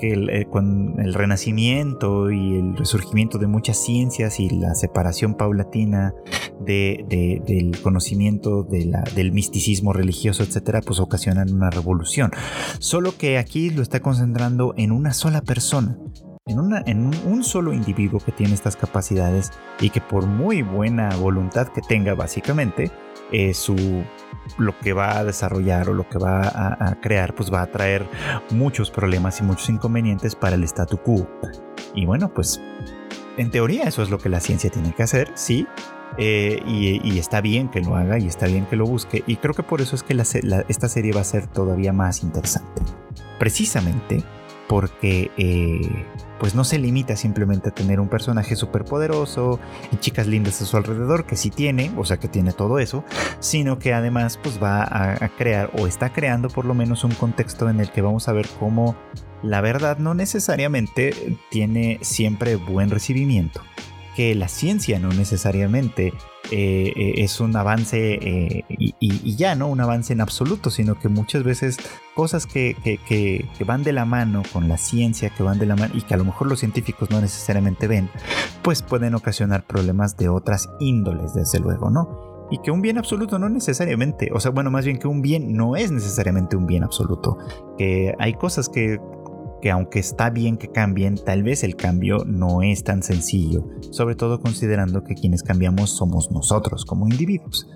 [0.03, 6.15] eh, con el renacimiento y el resurgimiento de muchas ciencias y la separación paulatina
[6.61, 12.31] del conocimiento del misticismo religioso, etcétera, pues ocasionan una revolución.
[12.79, 15.99] Solo que aquí lo está concentrando en una sola persona.
[16.47, 21.83] En, un, solo individuo que tiene estas capacidades y que por muy buena voluntad que
[21.83, 22.91] tenga básicamente,
[23.31, 23.77] eh, su
[24.59, 28.09] lo que va a desarrollar o lo que va a, crear, pues va a traer
[28.51, 31.29] muchos problemas y muchos inconvenientes para el statu quo.
[31.95, 32.61] Y bueno, pues
[33.37, 35.67] en teoría eso es lo que la ciencia tiene que hacer, sí.
[36.19, 39.23] Eh, y, está bien que lo haga y está bien que lo busque.
[39.27, 40.15] Y creo que por eso es que
[40.69, 42.83] esta serie va a ser todavía más interesante.
[43.39, 44.25] Precisamente
[44.71, 45.81] porque eh,
[46.39, 49.59] pues no se limita simplemente a tener un personaje súper poderoso
[49.91, 53.03] y chicas lindas a su alrededor, que sí tiene, o sea que tiene todo eso,
[53.41, 57.69] sino que además pues va a, crear o está creando por lo menos un contexto
[57.69, 58.95] en el que vamos a ver cómo
[59.43, 63.63] la verdad no necesariamente tiene siempre buen recibimiento,
[64.15, 66.13] que la ciencia no necesariamente
[66.51, 69.69] eh, eh, es un avance eh, y, ya, ¿no?
[69.69, 71.79] Un avance en absoluto, sino que muchas veces
[72.15, 75.95] cosas que, que, van de la mano con la ciencia, que van de la mano
[75.97, 78.11] y que a lo mejor los científicos no necesariamente ven,
[78.63, 82.49] pues pueden ocasionar problemas de otras índoles, desde luego, ¿no?
[82.51, 85.55] Y que un bien absoluto no necesariamente, o sea, bueno, más bien que un bien
[85.55, 87.39] no es necesariamente un bien absoluto,
[87.79, 88.99] que hay cosas que
[89.61, 94.15] que aunque está bien que cambien, tal vez el cambio no es tan sencillo, sobre
[94.15, 97.67] todo considerando que quienes cambiamos somos nosotros como individuos.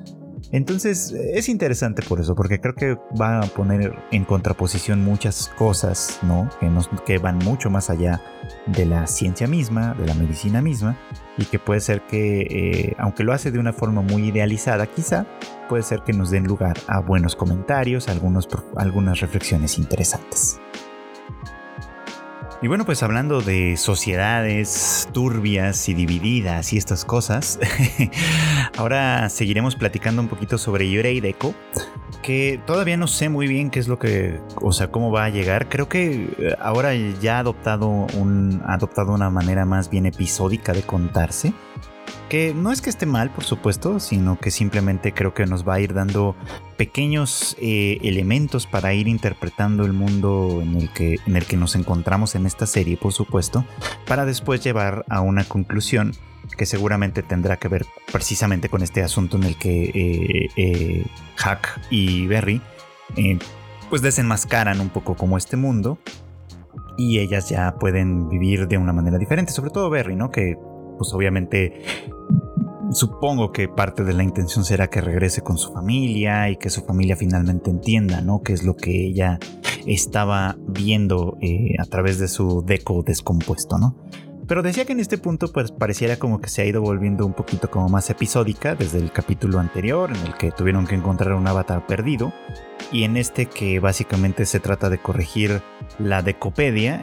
[0.52, 6.20] Entonces es interesante por eso, porque creo que va a poner en contraposición muchas cosas,
[6.22, 6.48] ¿no?
[7.04, 8.20] Que, van mucho más allá
[8.66, 10.96] de la ciencia misma, de la medicina misma,
[11.38, 15.26] y que puede ser que, eh, aunque lo hace de una forma muy idealizada, quizá,
[15.68, 20.60] puede ser que nos den lugar a buenos comentarios, algunas reflexiones interesantes.
[22.62, 27.58] Y bueno, pues hablando de sociedades turbias y divididas y estas cosas,
[28.78, 31.54] ahora seguiremos platicando un poquito sobre Yurei Deco,
[32.22, 35.28] que todavía no sé muy bien qué es lo que, o sea, cómo va a
[35.28, 35.68] llegar.
[35.68, 40.72] Creo que eh, ahora ya ha adoptado, un, ha adoptado una manera más bien episódica
[40.72, 41.52] de contarse
[42.34, 45.74] que no es que esté mal, por supuesto, sino que simplemente creo que nos va
[45.74, 46.34] a ir dando
[46.76, 51.76] pequeños eh, elementos para ir interpretando el mundo en el, que, en el que nos
[51.76, 53.64] encontramos en esta serie, por supuesto,
[54.04, 56.10] para después llevar a una conclusión
[56.58, 61.82] que seguramente tendrá que ver precisamente con este asunto en el que eh, eh, Hack
[61.88, 62.60] y Berry
[63.90, 66.00] pues desenmascaran un poco como este mundo
[66.98, 70.32] y ellas ya pueden vivir de una manera diferente, sobre todo Berry, ¿no?
[70.32, 70.56] Que
[70.96, 71.82] pues obviamente
[72.90, 76.82] supongo que parte de la intención será que regrese con su familia y que su
[76.82, 78.42] familia finalmente entienda, ¿no?
[78.42, 79.38] Qué es lo que ella
[79.86, 83.96] estaba viendo eh, a través de su deco descompuesto, ¿no?
[84.46, 87.32] Pero decía que en este punto pues pareciera como que se ha ido volviendo un
[87.32, 91.46] poquito como más episódica desde el capítulo anterior en el que tuvieron que encontrar un
[91.46, 92.32] avatar perdido
[92.92, 95.62] y en este que básicamente se trata de corregir
[95.98, 97.02] la decopedia,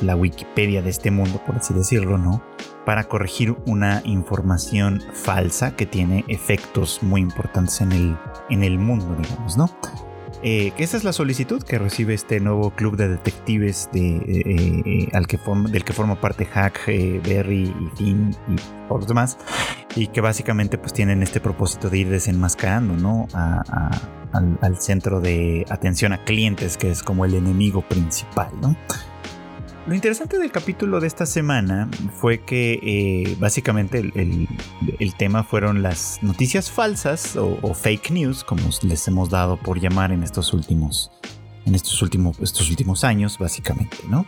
[0.00, 2.42] la, Wikipedia de este mundo por así decirlo, ¿no?
[2.86, 8.16] Para corregir una información falsa que tiene efectos muy importantes en el,
[8.48, 9.70] en el mundo, digamos, ¿no?
[10.42, 14.82] Eh, que esa es la solicitud que recibe este nuevo club de detectives de, eh,
[14.84, 15.38] eh, al que
[15.70, 18.56] del que forma parte Hack, Berry y Finn y
[18.88, 19.38] por los demás.
[19.94, 23.28] Y que básicamente pues tienen este propósito de ir desenmascarando ¿no?
[23.32, 28.50] al, al, centro de atención a clientes, que es como el enemigo principal.
[28.60, 28.76] ¿no?
[29.84, 36.22] Lo interesante del capítulo de esta semana fue que eh, básicamente el, tema fueron las
[36.22, 41.10] noticias falsas o, fake news, como les hemos dado por llamar en estos últimos,
[41.66, 44.24] en estos últimos, estos últimos años, básicamente, ¿no?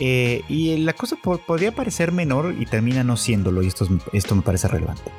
[0.00, 4.42] Eh, y la cosa podría parecer menor y termina no siéndolo, y esto, esto me
[4.42, 5.12] parece relevante.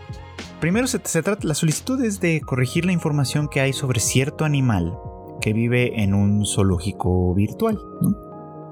[0.59, 4.43] Primero se, se trata, la solicitud es de corregir la información que hay sobre cierto
[4.43, 4.97] animal
[5.39, 7.79] que vive en un zoológico virtual.
[8.01, 8.15] ¿no?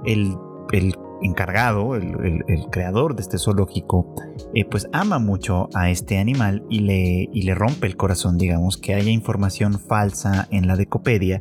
[0.06, 0.36] El
[0.72, 4.16] el encargado, el, creador de este zoológico,
[4.54, 8.78] eh, pues ama mucho a este animal y le, y le rompe el corazón, digamos,
[8.78, 11.40] que haya información falsa en la Decopedia,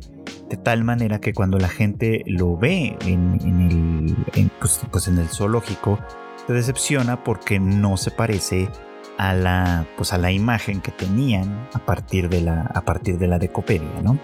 [0.49, 5.27] de tal manera que cuando la gente lo ve en, el, pues, pues, en el
[5.27, 5.99] zoológico,
[6.45, 8.69] se decepciona porque no se parece
[9.17, 13.27] a la, pues a la imagen que tenían a partir de la, a partir de
[13.27, 14.17] la Decopedia, ¿no?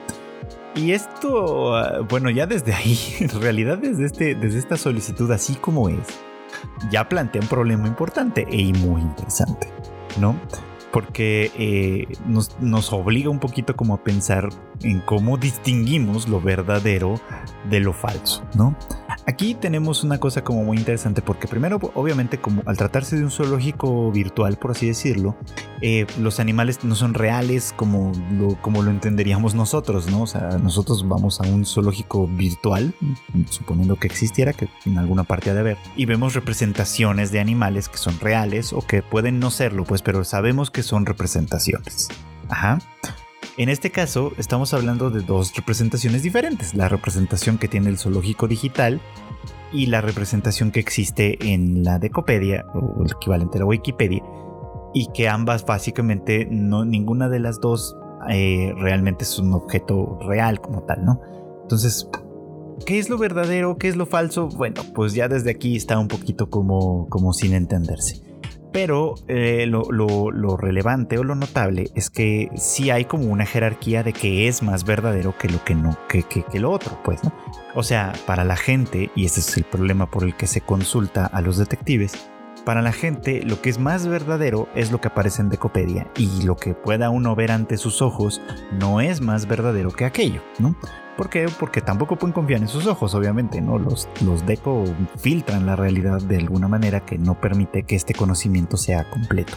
[0.76, 5.56] Y esto, ah, bueno, ya desde ahí, en realidad desde, este, desde esta solicitud así
[5.56, 6.08] como es,
[6.92, 9.72] ya plantea un problema importante y muy interesante,
[10.20, 10.36] ¿no?
[10.92, 14.50] Porque eh, nos, nos, obliga un poquito como a pensar
[14.84, 17.20] en cómo distinguimos lo verdadero
[17.70, 18.76] de lo falso, ¿no?
[19.30, 23.30] Aquí tenemos una cosa como muy interesante porque primero, obviamente, como al tratarse de un
[23.30, 25.36] zoológico virtual, por así decirlo,
[25.82, 30.22] eh, los animales no son reales como lo, entenderíamos nosotros, ¿no?
[30.22, 32.94] O sea, nosotros vamos a un zoológico virtual,
[33.50, 37.90] suponiendo que existiera, que en alguna parte ha de haber, y vemos representaciones de animales
[37.90, 42.08] que son reales o que pueden no serlo, pues, pero sabemos que son representaciones.
[42.48, 42.80] Ajá.
[43.58, 48.48] En este caso, estamos hablando de dos representaciones diferentes, la representación que tiene el zoológico
[48.48, 49.02] digital
[49.74, 54.22] y la representación que existe en la Decopedia, o el equivalente a la Wikipedia,
[54.94, 57.98] y que ambas básicamente, no, ninguna de las dos
[58.30, 61.20] eh, realmente es un objeto real como tal, ¿no?
[61.64, 62.08] Entonces,
[62.86, 63.80] ¿qué es lo verdadero?
[63.80, 64.50] ¿Qué es lo falso?
[64.50, 68.27] Bueno, pues ya desde aquí está un poquito como, como sin entenderse.
[68.72, 74.14] Pero eh, lo, relevante o lo notable es que sí hay como una jerarquía de
[74.14, 77.32] que es más verdadero que lo que no, que, que, lo otro, pues, ¿no?
[77.76, 81.26] O sea, para la gente, y ese es el problema por el que se consulta
[81.26, 82.30] a los detectives,
[82.68, 86.42] para la gente lo que es más verdadero es lo que aparece en Decopedia y
[86.42, 88.42] lo que pueda uno ver ante sus ojos
[88.78, 90.76] no es más verdadero que aquello, ¿no?
[91.16, 91.46] ¿Por qué?
[91.62, 93.80] Porque tampoco pueden confiar en sus ojos, obviamente, ¿no?
[93.80, 94.84] Los, los deco
[95.18, 99.54] filtran la realidad de alguna manera que no permite que este conocimiento sea completo.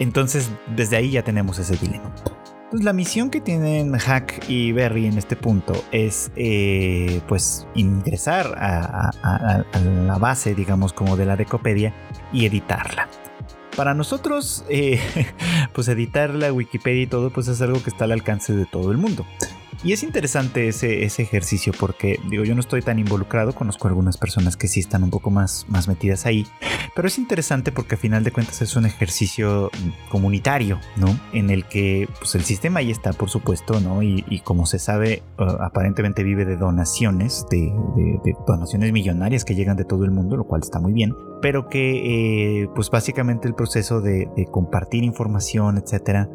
[0.00, 2.12] Entonces, desde ahí ya tenemos ese dilema.
[2.66, 8.56] Entonces, la misión que tienen Hack y Berry en este punto es, eh, pues, ingresar
[8.58, 9.12] a,
[10.04, 11.94] la base, digamos, como de la Decopedia
[12.32, 13.08] y editarla.
[13.76, 15.00] Para nosotros, eh,
[15.72, 18.90] pues editar la Wikipedia y todo, pues es algo que está al alcance de todo
[18.90, 19.26] el mundo.
[19.84, 24.16] Y es interesante ese, ese ejercicio porque, digo, yo no estoy tan involucrado, conozco algunas
[24.16, 26.46] personas que sí están un poco más, más metidas ahí,
[26.94, 29.70] pero es interesante porque a final de cuentas es un ejercicio
[30.10, 31.08] comunitario, ¿no?
[31.32, 34.02] En el que pues, el sistema ahí está, por supuesto, ¿no?
[34.02, 37.72] Y, como se sabe, uh, aparentemente vive de donaciones, de,
[38.46, 42.62] donaciones millonarias que llegan de todo el mundo, lo cual está muy bien, pero que
[42.62, 46.28] eh, pues básicamente el proceso de, de compartir información, etcétera,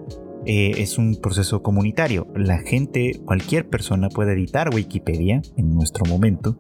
[0.45, 2.27] eh, es un proceso comunitario.
[2.35, 6.57] La gente, cualquier persona puede editar Wikipedia en nuestro momento.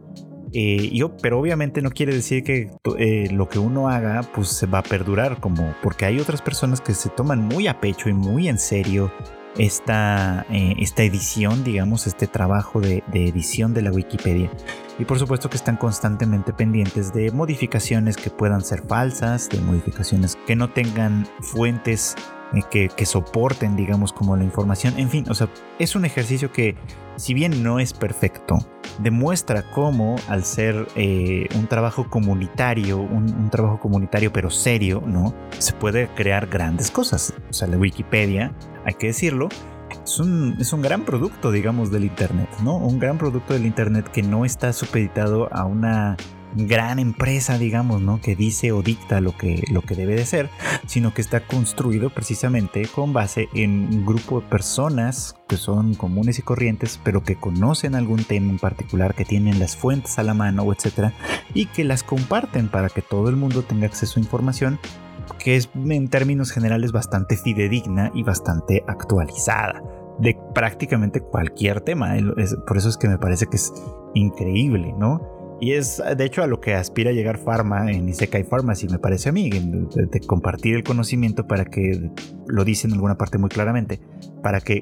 [0.53, 4.65] Eh, yo, pero obviamente no quiere decir que eh, lo que uno haga pues se
[4.65, 8.13] va a perdurar como porque hay otras personas que se toman muy a pecho y
[8.13, 9.13] muy en serio
[9.57, 14.49] esta, esta edición, digamos, este trabajo de, de, edición de la Wikipedia.
[14.99, 20.37] Y por supuesto que están constantemente pendientes de modificaciones que puedan ser falsas, de modificaciones
[20.47, 22.15] que no tengan fuentes
[22.69, 24.97] que, soporten, digamos, como la información.
[24.97, 26.75] En fin, o sea, es un ejercicio que,
[27.15, 28.59] si bien no es perfecto,
[28.99, 35.33] demuestra cómo al ser eh, un trabajo comunitario, un, trabajo comunitario pero serio, ¿no?
[35.59, 37.33] Se puede crear grandes cosas.
[37.49, 38.53] O sea, la Wikipedia,
[38.85, 39.49] hay que decirlo,
[40.03, 42.77] es un, es un, gran producto, digamos, del Internet, ¿no?
[42.77, 46.17] Un gran producto del Internet que no está supeditado a una
[46.55, 48.21] gran empresa, digamos, ¿no?
[48.21, 50.49] Que dice o dicta lo que, lo que debe de ser,
[50.85, 56.39] sino que está construido precisamente con base en un grupo de personas que son comunes
[56.39, 60.33] y corrientes, pero que conocen algún tema en particular, que tienen las fuentes a la
[60.33, 61.13] mano, etcétera,
[61.53, 64.79] y que las comparten para que todo el mundo tenga acceso a información
[65.39, 69.81] que es en términos generales bastante fidedigna y bastante actualizada.
[70.19, 72.13] de prácticamente cualquier tema.
[72.67, 73.73] por eso es que me parece que es
[74.13, 75.40] increíble, ¿no?
[75.61, 78.97] Y es de hecho a lo que aspira a llegar Pharma en Isekai Pharmacy, me
[78.97, 82.09] parece a mí, de, compartir el conocimiento para que,
[82.47, 84.01] lo dicen en alguna parte muy claramente,
[84.41, 84.81] para que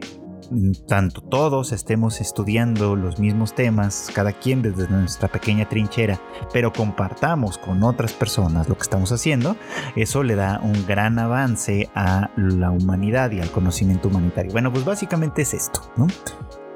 [0.87, 6.19] tanto todos estemos estudiando los mismos temas, cada quien desde nuestra pequeña trinchera,
[6.53, 9.57] pero compartamos con otras personas lo que estamos haciendo,
[9.97, 14.53] eso le da un gran avance a la humanidad y al conocimiento humanitario.
[14.53, 16.07] Bueno, pues básicamente es esto, ¿no?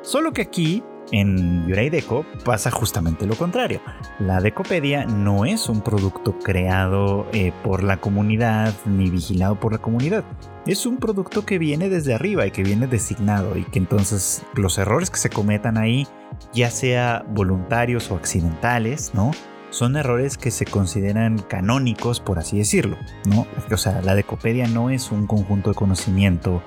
[0.01, 3.81] Solo que aquí en Yurai Deco pasa justamente lo contrario.
[4.19, 9.77] La Decopedia no es un producto creado eh, por la comunidad ni vigilado por la
[9.79, 10.23] comunidad.
[10.65, 14.77] Es un producto que viene desde arriba y que viene designado y que entonces los
[14.77, 16.07] errores que se cometan ahí,
[16.53, 19.31] ya sea voluntarios o accidentales, ¿no?
[19.71, 23.47] Son errores que se consideran canónicos, por así decirlo, ¿no?
[23.71, 26.61] O sea, la Decopedia no es un conjunto de conocimiento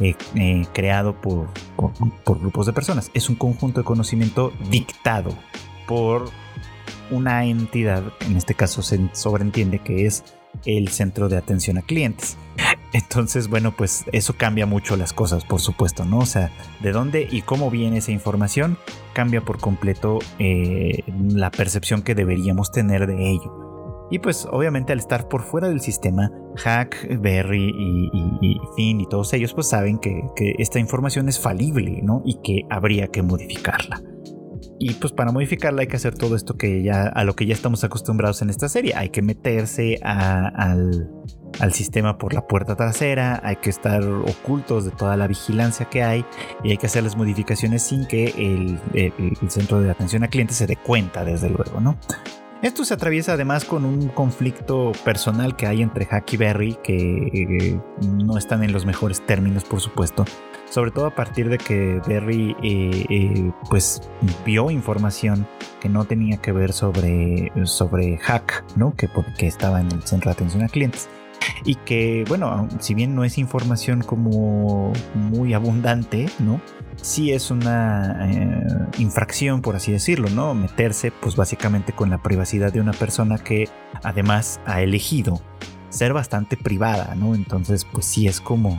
[0.00, 1.48] eh, eh, creado por,
[2.24, 3.10] por, grupos de personas.
[3.14, 5.36] Es un conjunto de conocimiento dictado
[5.86, 6.30] por
[7.10, 10.24] una entidad, en este caso se sobreentiende que es
[10.64, 12.36] el centro de atención a clientes.
[12.92, 16.18] Entonces, bueno, pues eso cambia mucho las cosas, por supuesto, ¿no?
[16.18, 16.50] O sea,
[16.80, 18.78] de dónde y cómo viene esa información
[19.14, 23.61] cambia por completo eh, la percepción que deberíamos tener de ello.
[24.12, 27.72] Y pues obviamente al estar por fuera del sistema, Hack, Berry
[28.42, 30.20] y, Finn y todos ellos pues saben que,
[30.58, 32.20] esta información es falible, ¿no?
[32.26, 34.02] Y que habría que modificarla.
[34.78, 37.54] Y pues para modificarla hay que hacer todo esto que ya a lo que ya
[37.54, 38.92] estamos acostumbrados en esta serie.
[38.94, 41.08] Hay que meterse al,
[41.70, 46.26] sistema por la puerta trasera, hay que estar ocultos de toda la vigilancia que hay
[46.62, 48.78] y hay que hacer las modificaciones sin que el,
[49.48, 51.96] centro de atención a clientes se dé cuenta, desde luego, ¿no?
[52.62, 57.26] Esto se atraviesa además con un conflicto personal que hay entre Hack y Berry, que
[57.34, 60.24] eh, no están en los mejores términos, por supuesto.
[60.70, 64.08] Sobre todo a partir de que Berry eh, eh, pues
[64.46, 65.44] vio información
[65.80, 68.94] que no tenía que ver sobre, sobre Hack, ¿no?
[68.94, 71.08] Que, que estaba en el centro de atención a clientes
[71.64, 76.60] y que, bueno, si bien no es información como muy abundante, ¿no?
[77.00, 78.64] Sí es una eh,
[78.98, 80.54] infracción, por así decirlo, ¿no?
[80.54, 83.68] Meterse, pues básicamente con la privacidad de una persona que
[84.02, 85.40] además ha elegido
[85.88, 87.34] ser bastante privada, ¿no?
[87.34, 88.78] Entonces, pues sí es como,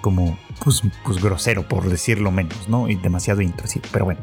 [0.00, 2.88] como, pues, pues grosero, por decirlo menos, ¿no?
[2.88, 4.20] Y demasiado intrusivo, pero bueno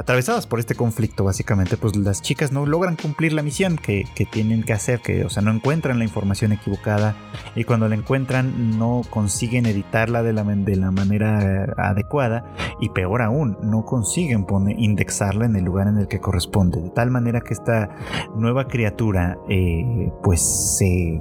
[0.00, 4.62] atravesadas por este conflicto, básicamente, pues las chicas no logran cumplir la misión que, tienen
[4.62, 7.16] que hacer, que, o sea, no encuentran la información equivocada
[7.54, 13.20] y cuando la encuentran no consiguen editarla de la, de la manera adecuada y peor
[13.20, 17.42] aún, no consiguen poner, indexarla en el lugar en el que corresponde, de tal manera
[17.42, 17.90] que esta
[18.34, 21.20] nueva criatura, eh, pues se,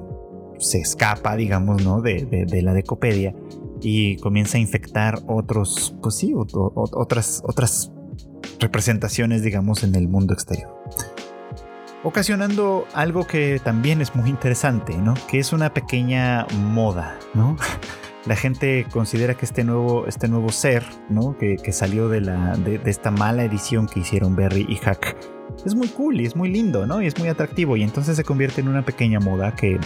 [0.57, 2.01] se escapa, digamos, ¿no?
[2.01, 3.35] De, de, la decopedia
[3.81, 7.91] y comienza a infectar otros, pues sí, otras, otras
[8.59, 10.75] representaciones, digamos, en el mundo exterior.
[12.03, 15.15] Ocasionando algo que también es muy interesante, ¿no?
[15.29, 17.57] Que es una pequeña moda, ¿no?
[18.25, 21.37] La gente considera que este nuevo, este nuevo ser, ¿no?
[21.37, 25.15] Que, salió de, la, de, esta mala edición que hicieron Berry y Hack,
[25.65, 27.01] es muy cool y es muy lindo, ¿no?
[27.01, 29.79] Y es muy atractivo y entonces se convierte en una pequeña moda que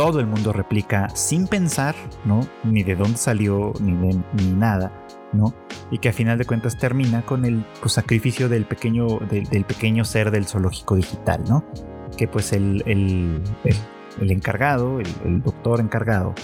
[0.00, 2.40] todo el mundo replica sin pensar, ¿no?
[2.64, 4.90] Ni de dónde salió, ni, ni nada
[5.34, 5.54] ¿no?
[5.90, 10.06] Y que a final de cuentas termina con el pues, sacrificio del pequeño, del, pequeño
[10.06, 11.66] ser del zoológico digital, ¿no?
[12.16, 13.42] Que pues el, el,
[14.18, 16.34] el, encargado, el, doctor encargado,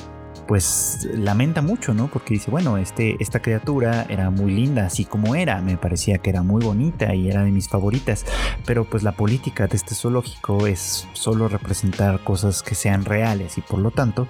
[0.46, 2.09] pues lamenta mucho, ¿no?
[2.09, 6.30] Porque dice, bueno, este, esta criatura era muy linda, así como era, me parecía que
[6.30, 8.24] era muy bonita y era de mis favoritas,
[8.64, 13.61] pero pues la política de este zoológico es solo representar cosas que sean reales y
[13.61, 14.26] por lo tanto,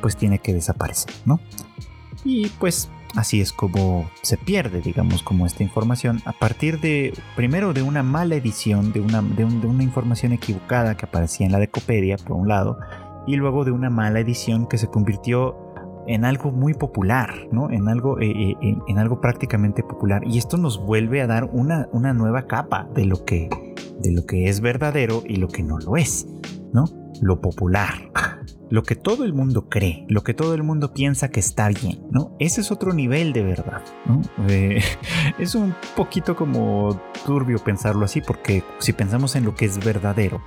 [0.00, 1.40] pues tiene que desaparecer, ¿no?
[2.24, 7.74] Y pues Así es como se pierde, digamos, como esta información a partir de, primero,
[7.74, 12.16] de una mala edición, de una, de, una información equivocada que aparecía en la Decopedia,
[12.16, 12.78] por un lado,
[13.26, 15.56] y luego de una mala edición que se convirtió
[16.06, 17.70] en algo muy popular, ¿no?
[17.70, 20.22] En algo, eh, eh, en, algo prácticamente popular.
[20.26, 23.48] Y esto nos vuelve a dar una, una nueva capa de lo, que,
[24.00, 26.26] de lo que es verdadero y lo que no lo es,
[26.72, 26.84] ¿no?
[27.20, 28.10] Lo popular
[28.72, 32.06] lo que todo el mundo cree, lo que todo el mundo piensa que está bien,
[32.10, 32.34] ¿no?
[32.38, 34.22] Ese es otro nivel de verdad, ¿no?
[34.48, 34.80] Eh,
[35.38, 40.40] es un poquito como turbio pensarlo así, porque si pensamos en lo que es verdadero,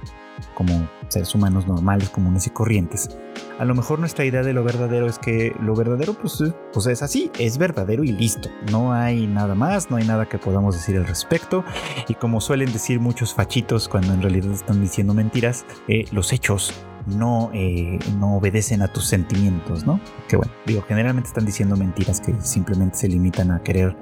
[0.53, 3.09] como seres humanos normales, comunes y corrientes,
[3.57, 6.43] a lo mejor nuestra idea de lo verdadero es que lo verdadero pues,
[6.73, 8.49] pues es así, es verdadero y listo.
[8.71, 11.63] No hay nada más, no hay nada que podamos decir al respecto.
[12.09, 16.73] Y como suelen decir muchos fachitos cuando en realidad están diciendo mentiras, eh, los hechos
[17.05, 20.01] no, eh, no obedecen a tus sentimientos, ¿no?
[20.27, 23.95] Que bueno, digo, generalmente están diciendo mentiras que simplemente se limitan a querer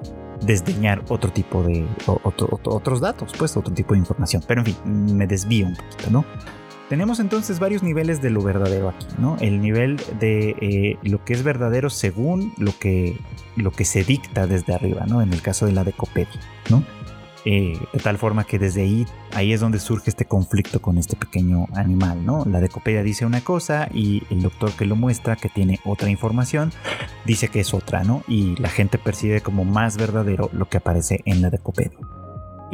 [0.45, 4.43] desdeñar otro tipo de otros datos, pues otro tipo de información.
[4.47, 6.25] Pero en fin, me desvío un poquito, ¿no?
[6.89, 9.37] Tenemos entonces varios niveles de lo verdadero aquí, ¿no?
[9.39, 13.17] El nivel de eh, lo que es verdadero según lo que,
[13.55, 15.21] lo que se dicta desde arriba, ¿no?
[15.21, 16.39] En el caso de la decopedia,
[16.69, 16.83] ¿no?
[17.45, 21.15] Eh, de tal forma que desde ahí, ahí es donde surge este conflicto con este
[21.15, 22.45] pequeño animal, ¿no?
[22.45, 26.71] La decopedia dice una cosa y el doctor que lo muestra, que tiene otra información,
[27.25, 28.23] dice que es otra, ¿no?
[28.27, 31.97] Y la gente percibe como más verdadero lo que aparece en la decopedia.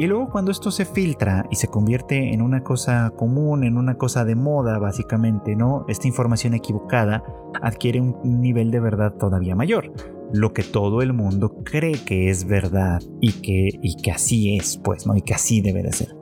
[0.00, 3.98] Y luego cuando esto se filtra y se convierte en una cosa común, en una
[3.98, 5.84] cosa de moda básicamente, ¿no?
[5.88, 7.22] Esta información equivocada
[7.60, 9.92] adquiere un nivel de verdad todavía mayor.
[10.32, 14.78] Lo que todo el mundo cree que es verdad y que, y que así es,
[14.82, 15.14] pues, ¿no?
[15.16, 16.16] Y que así debe de ser.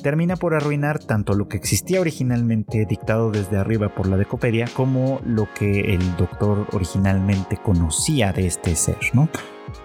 [0.00, 5.20] Termina por arruinar tanto lo que existía originalmente dictado desde arriba por la decopedia como
[5.24, 9.28] lo que el doctor originalmente conocía de este ser, ¿no?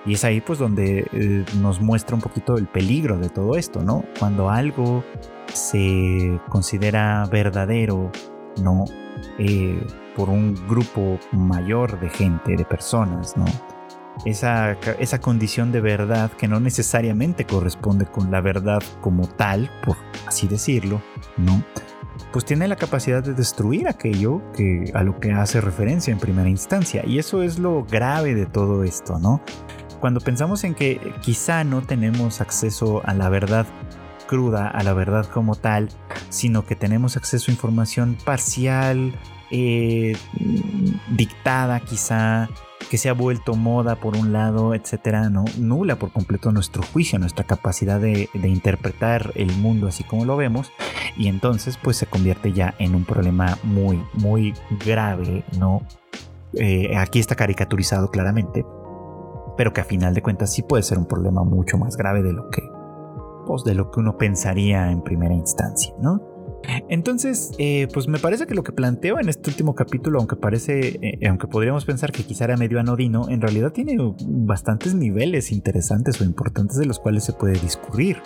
[0.06, 3.82] Y es ahí pues donde eh, nos muestra un poquito el peligro de todo esto,
[3.82, 4.04] ¿no?
[4.20, 5.04] Cuando algo
[5.54, 8.12] se considera verdadero,
[8.62, 8.86] ¿no?
[9.38, 13.46] Eh, por un grupo mayor de gente, de personas, ¿no?
[14.26, 19.96] Esa, esa condición de verdad que no necesariamente corresponde con la verdad como tal, por
[20.28, 21.02] así decirlo,
[21.38, 21.64] ¿no?
[22.32, 26.50] Pues tiene la capacidad de destruir aquello que, a lo que hace referencia en primera
[26.50, 27.04] instancia.
[27.06, 29.42] Y eso es lo grave de todo esto, ¿no?
[30.00, 33.68] cuando pensamos en que quizá no tenemos acceso a la verdad
[34.28, 35.90] cruda, a la verdad como tal,
[36.30, 39.14] sino que tenemos acceso a información parcial,
[39.52, 40.16] eh,
[41.10, 42.50] dictada quizá,
[42.90, 45.46] que se ha vuelto moda por un lado, etcétera, ¿no?
[45.60, 50.72] nula por completo nuestro juicio, nuestra capacidad de, interpretar el mundo así como lo vemos,
[51.16, 54.54] y entonces pues se convierte ya en un problema muy, muy
[54.86, 55.84] grave, ¿no?
[56.54, 58.66] Eh, aquí está caricaturizado claramente,
[59.56, 62.34] pero que a final de cuentas sí puede ser un problema mucho más grave de
[62.34, 62.64] lo que,
[63.46, 66.39] pues, de lo que uno pensaría en primera instancia, ¿no?
[66.90, 71.00] Entonces, eh, pues me parece que lo que planteo en este último capítulo, aunque parece,
[71.02, 73.98] eh, aunque podríamos pensar que quizá era medio anodino, en realidad tiene
[74.28, 78.18] bastantes niveles interesantes o importantes de los cuales se puede discurrir.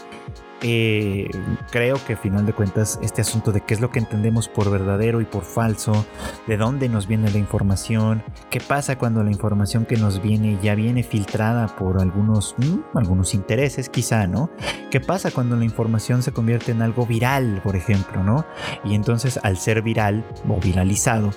[0.66, 1.30] Eh,
[1.72, 4.72] creo que a final de cuentas este asunto de qué es lo que entendemos por
[4.72, 6.06] verdadero y por falso,
[6.48, 10.74] de dónde nos viene la información, qué pasa cuando la información que nos viene ya
[10.74, 14.50] viene filtrada por algunos, mm, algunos intereses quizá, ¿no?
[14.90, 18.46] ¿Qué pasa cuando la información se convierte en algo viral, por ejemplo, ¿no?
[18.86, 21.32] Y entonces al ser viral o viralizado,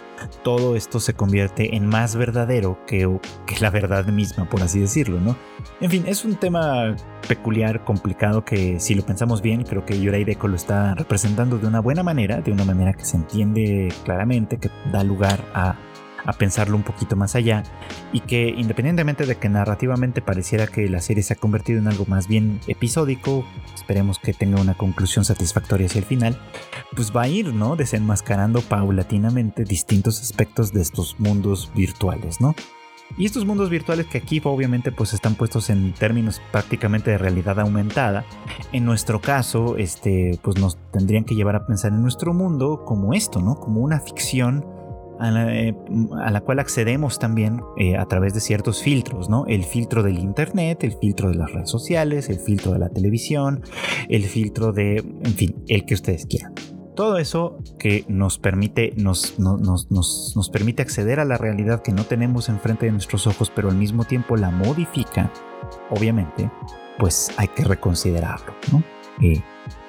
[0.44, 5.18] todo esto se convierte en más verdadero que, que la verdad misma, por así decirlo,
[5.18, 5.36] ¿no?
[5.80, 6.94] En fin, es un tema
[7.26, 11.66] peculiar, complicado, que si lo pensamos bien, creo que Yurai Deko lo está representando de
[11.66, 15.76] una buena manera, de una manera que se entiende claramente, que da lugar a,
[16.24, 17.62] a pensarlo un poquito más allá
[18.12, 22.04] y que independientemente de que narrativamente pareciera que la serie se ha convertido en algo
[22.06, 26.38] más bien episódico, esperemos que tenga una conclusión satisfactoria hacia el final,
[26.94, 27.76] pues va a ir, ¿no?
[27.76, 32.54] Desenmascarando paulatinamente distintos aspectos de estos mundos virtuales, ¿no?
[33.18, 37.60] Y estos mundos virtuales que aquí obviamente pues están puestos en términos prácticamente de realidad
[37.60, 38.24] aumentada,
[38.72, 43.14] en nuestro caso este pues nos tendrían que llevar a pensar en nuestro mundo como
[43.14, 43.56] esto, ¿no?
[43.56, 44.64] Como una ficción
[45.18, 45.74] a la, eh,
[46.44, 49.46] cual accedemos también eh, a través de ciertos filtros, ¿no?
[49.46, 53.62] El filtro del internet, el filtro de las redes sociales, el filtro de la televisión,
[54.08, 56.52] el filtro de, en fin, el que ustedes quieran.
[56.96, 62.48] Todo eso que nos permite, nos, nos, permite acceder a la realidad que no tenemos
[62.48, 65.30] enfrente de nuestros ojos, pero al mismo tiempo la modifica,
[65.90, 66.50] obviamente,
[66.98, 68.82] pues hay que reconsiderarlo, ¿no?
[69.20, 69.42] Eh,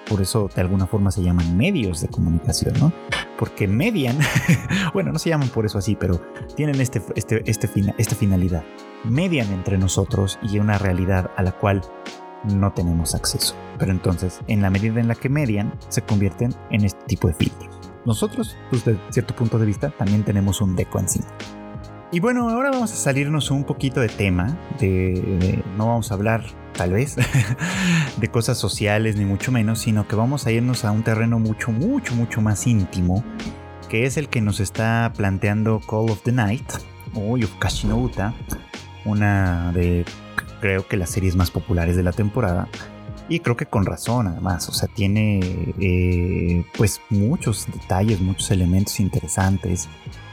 [0.10, 2.91] por eso de alguna forma se llaman medios de comunicación, ¿no?
[3.39, 4.18] Porque median,
[4.93, 6.22] bueno, no se llaman por eso así, pero
[6.58, 8.66] tienen este, este, este, esta finalidad.
[9.05, 11.82] Median entre nosotros y una realidad a la cual
[12.43, 13.55] no tenemos acceso.
[13.77, 17.33] Pero entonces, en la medida en la que median, se convierten en este tipo de
[17.33, 17.77] filtros.
[18.05, 21.27] Nosotros, desde cierto punto de vista, también tenemos un deco encima.
[22.09, 26.41] Y bueno, ahora vamos a salirnos un poquito de tema, de, no vamos a hablar
[26.73, 27.17] tal vez
[28.17, 31.73] de cosas sociales ni mucho menos, sino que vamos a irnos a un terreno mucho,
[31.73, 33.25] mucho, mucho más íntimo,
[33.89, 36.71] que es el que nos está planteando Call of the Night
[37.13, 38.33] o Yofukashi no Uta,
[39.03, 40.05] una de
[40.60, 42.68] creo que las series más populares de la temporada.
[43.30, 44.70] Y creo que con razón, además.
[44.70, 45.39] O sea, tiene
[45.80, 49.89] eh, pues muchos detalles, muchos elementos interesantes.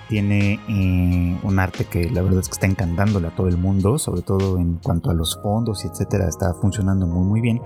[0.08, 3.98] Tiene eh, un arte que la verdad es que está encantándole a todo el mundo,
[3.98, 6.28] sobre todo en cuanto a los fondos y etcétera.
[6.28, 7.60] Está funcionando muy, muy bien.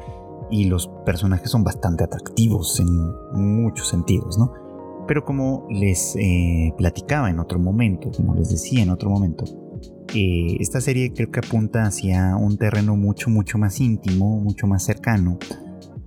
[0.51, 2.89] Y los personajes son bastante atractivos en
[3.35, 4.53] muchos sentidos, ¿no?
[5.07, 9.45] Pero como les eh, platicaba en otro momento, como les decía en otro momento,
[10.15, 15.39] esta serie creo que apunta hacia un terreno mucho, mucho más íntimo, mucho más cercano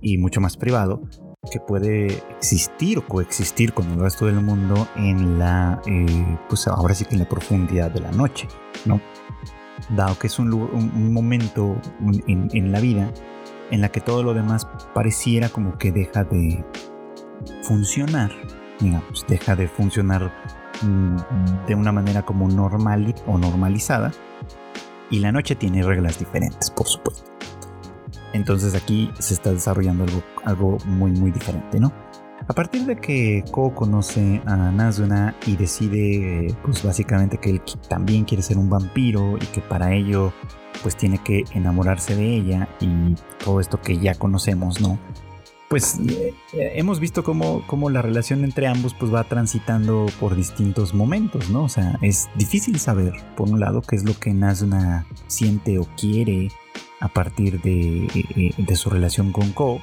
[0.00, 1.02] y mucho más privado,
[1.50, 6.94] que puede existir o coexistir con el resto del mundo en la, eh, pues ahora
[6.94, 8.48] sí que en la profundidad de la noche,
[8.84, 9.00] ¿no?
[9.96, 11.76] Dado que es un, momento
[12.28, 13.12] en, la vida
[13.70, 16.64] en la que todo lo demás pareciera como que deja de
[17.62, 18.30] funcionar,
[18.78, 20.32] digamos, deja de funcionar
[21.66, 24.12] de una manera como normal o normalizada,
[25.10, 27.30] y la noche tiene reglas diferentes, por supuesto.
[28.32, 31.92] Entonces aquí se está desarrollando algo, algo muy muy diferente, ¿no?
[32.48, 38.24] A partir de que Ko conoce a Nazuna y decide, pues básicamente que él también
[38.24, 40.32] quiere ser un vampiro y que para ello,
[40.82, 43.14] pues tiene que enamorarse de ella y
[43.44, 44.98] todo esto que ya conocemos, ¿no?
[45.72, 50.92] Pues eh, hemos visto cómo, cómo, la relación entre ambos pues va transitando por distintos
[50.92, 51.64] momentos, ¿no?
[51.64, 55.86] O sea, es difícil saber, por un lado, qué es lo que Nazuna siente o
[55.98, 56.50] quiere
[57.00, 59.80] a partir de, eh, de su relación con Ko.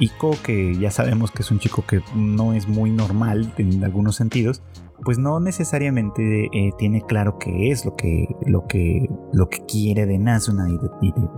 [0.00, 3.84] Y Ko, que ya sabemos que es un chico que no es muy normal en
[3.84, 4.62] algunos sentidos,
[5.04, 10.06] pues no necesariamente eh, tiene claro qué es lo que, lo que, lo que quiere
[10.06, 10.88] de Nazuna y de,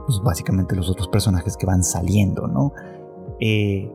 [0.06, 2.72] pues básicamente los otros personajes que van saliendo, ¿no?
[3.44, 3.90] Eh,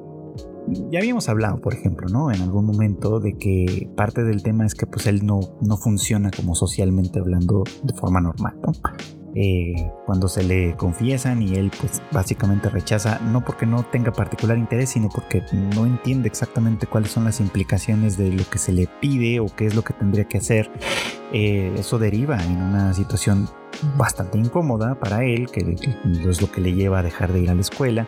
[0.91, 2.31] ya habíamos hablado, por ejemplo, ¿no?
[2.31, 6.29] En algún momento de que parte del tema es que pues él no, no funciona
[6.31, 8.73] como socialmente hablando de forma normal, ¿no?
[9.35, 14.57] Eh, cuando se le confiesan y él pues básicamente rechaza, no porque no tenga particular
[14.57, 15.43] interés, sino porque
[15.75, 19.67] no entiende exactamente cuáles son las implicaciones de lo que se le pide o qué
[19.67, 20.69] es lo que tendría que hacer.
[21.31, 23.47] Eh, eso deriva en una situación
[23.97, 25.75] bastante incómoda para él, que,
[26.27, 28.07] es lo que le lleva a dejar de ir a la escuela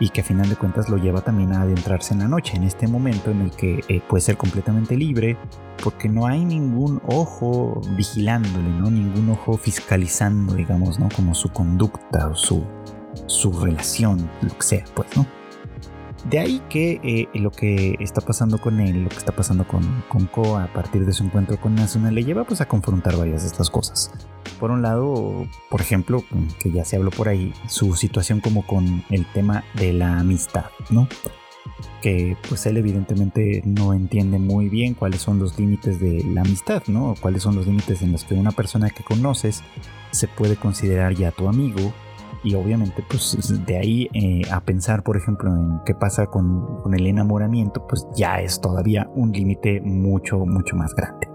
[0.00, 2.64] y que a final de cuentas lo lleva también a adentrarse en la noche, en
[2.64, 5.36] este momento en el que eh, puede ser completamente libre,
[5.82, 8.90] porque no hay ningún ojo vigilándole, ¿no?
[8.90, 11.08] Ningún ojo fiscalizando, digamos, ¿no?
[11.14, 12.64] Como su conducta o su,
[13.26, 15.35] su relación, lo que sea, pues, ¿no?
[16.24, 20.04] De ahí que eh, lo que está pasando con él, lo que está pasando con,
[20.08, 23.42] con Ko a partir de su encuentro con Nasuna, le lleva pues a confrontar varias
[23.42, 24.10] de estas cosas.
[24.58, 26.24] Por un lado, por ejemplo,
[26.60, 30.66] que ya se habló por ahí, su situación como con el tema de la amistad,
[30.90, 31.08] ¿no?
[32.00, 36.82] que pues él evidentemente no entiende muy bien cuáles son los límites de la amistad,
[36.86, 37.14] ¿no?
[37.20, 39.62] cuáles son los límites en los que una persona que conoces
[40.10, 41.92] se puede considerar ya tu amigo
[42.46, 43.36] y obviamente pues
[43.66, 48.40] de ahí eh, a pensar por ejemplo en qué pasa con, el enamoramiento pues ya
[48.40, 51.28] es todavía un límite mucho mucho más grande.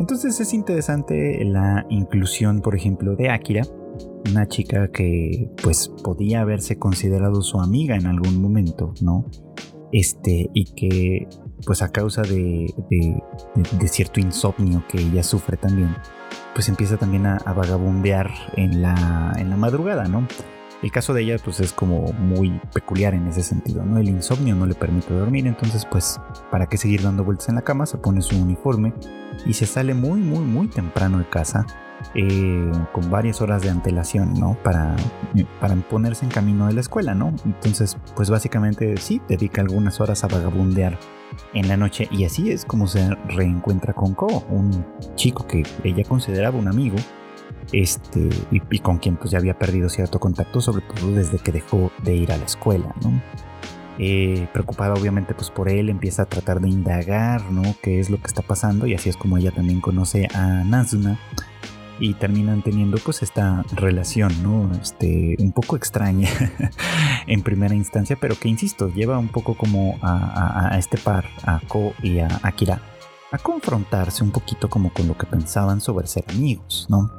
[0.00, 3.62] Entonces es interesante la inclusión por ejemplo de Akira
[4.28, 9.26] una chica que pues podía haberse considerado su amiga en algún momento, ¿no?
[9.92, 11.28] Este, y que
[11.64, 15.94] pues a causa de, de, cierto insomnio que ella sufre también,
[16.56, 20.26] pues empieza también a, vagabundear en la, en la madrugada, ¿no?
[20.82, 23.98] El caso de ella pues es como muy peculiar en ese sentido, ¿no?
[23.98, 26.18] El insomnio no le permite dormir, entonces pues
[26.50, 28.94] para qué seguir dando vueltas en la cama, se pone su uniforme
[29.44, 31.66] y se sale muy muy muy temprano de casa
[32.14, 34.56] eh, con varias horas de antelación, ¿no?
[34.62, 34.96] Para,
[35.60, 37.34] para ponerse en camino de la escuela, ¿no?
[37.44, 40.98] Entonces, pues básicamente sí, dedica algunas horas a vagabundear
[41.54, 44.86] en la noche y así es como se reencuentra con Ko, un
[45.16, 46.96] chico que ella consideraba un amigo,
[47.72, 51.90] este, y, con quien pues ya había perdido cierto contacto, sobre todo desde que dejó
[52.02, 53.20] de ir a la escuela, ¿no?
[53.98, 57.62] Eh, preocupada obviamente pues por él, empieza a tratar de indagar, ¿no?
[57.82, 58.86] ¿Qué es lo que está pasando?
[58.86, 61.18] Y así es como ella también conoce a Nazuna,
[61.98, 64.70] y terminan teniendo pues esta relación, ¿no?
[64.80, 66.28] Este, un poco extraña
[67.26, 71.92] en primera instancia, pero que insisto, lleva un poco como a, este par, a Ko
[72.02, 72.80] y a Akira,
[73.32, 77.10] a confrontarse un poquito como con lo que pensaban sobre ser amigos, ¿no?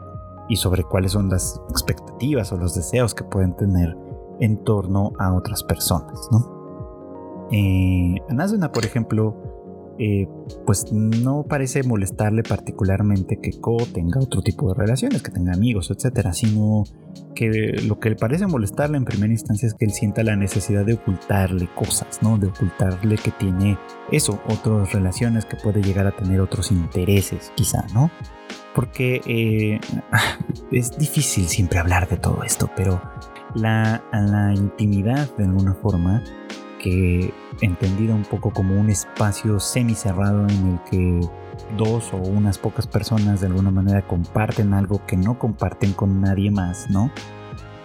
[0.49, 3.97] Y sobre cuáles son las expectativas o los deseos que pueden tener
[4.39, 7.47] en torno a otras personas, ¿no?
[7.51, 9.35] Eh, Anazuna, por ejemplo,
[9.99, 10.27] eh,
[10.65, 15.89] pues no parece molestarle particularmente que Ko tenga otro tipo de relaciones, que tenga amigos,
[15.89, 16.83] etcétera, sino
[17.33, 20.85] que lo que le parece molestarle en primera instancia es que él sienta la necesidad
[20.85, 22.37] de ocultarle cosas, ¿no?
[22.37, 23.77] De ocultarle que tiene
[24.11, 28.11] eso, otras relaciones, que puede llegar a tener otros intereses, quizá, ¿no?
[28.75, 29.79] Porque eh,
[30.71, 33.01] es difícil siempre hablar de todo esto, pero
[33.55, 36.23] la, la intimidad de alguna forma
[36.79, 41.27] que entendida un poco como un espacio semicerrado en el que
[41.77, 46.51] dos o unas pocas personas de alguna manera comparten algo que no comparten con nadie
[46.51, 47.11] más, ¿no?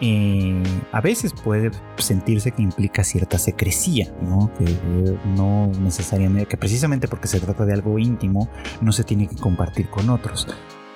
[0.05, 0.61] eh,
[0.91, 4.51] a veces puede sentirse que implica cierta secrecía, ¿no?
[4.59, 4.65] Que
[5.37, 8.49] no necesariamente, que precisamente porque se trata de algo íntimo,
[8.81, 10.49] no se tiene que compartir con otros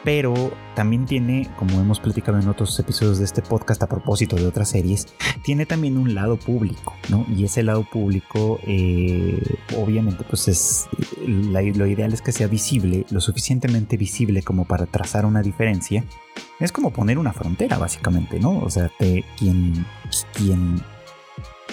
[0.06, 4.46] pero también tiene, como hemos platicado en otros episodios de este podcast a propósito de
[4.46, 5.08] otras series,
[5.42, 7.26] tiene también un lado público, ¿no?
[7.36, 9.42] Y ese lado público, eh,
[9.76, 10.88] obviamente, pues es,
[11.26, 16.04] lo ideal es que sea visible, lo suficientemente visible como para trazar una diferencia.
[16.60, 18.60] Es como poner una frontera, básicamente, ¿no?
[18.60, 18.92] O sea,
[19.36, 19.84] quien,
[20.34, 20.80] quien,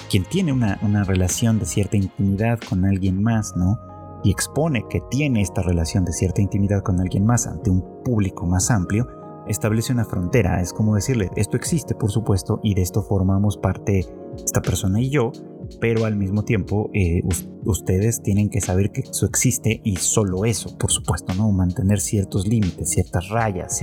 [0.10, 3.93] quien tiene una relación de cierta intimidad con alguien más, ¿no?
[4.24, 8.46] Y expone que tiene esta relación de cierta intimidad con alguien más ante un público
[8.46, 9.08] más amplio,
[9.48, 10.62] establece una frontera.
[10.62, 14.06] Es como decirle, esto existe, por supuesto, y de esto formamos parte
[14.36, 15.32] esta persona y yo,
[15.80, 17.22] pero al mismo tiempo eh,
[17.66, 21.52] ustedes tienen que saber que eso existe y solo eso, por supuesto, ¿no?
[21.52, 23.80] Mantener ciertos límites, ciertas rayas,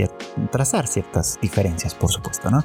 [0.50, 2.64] trazar ciertas diferencias, por supuesto, ¿no?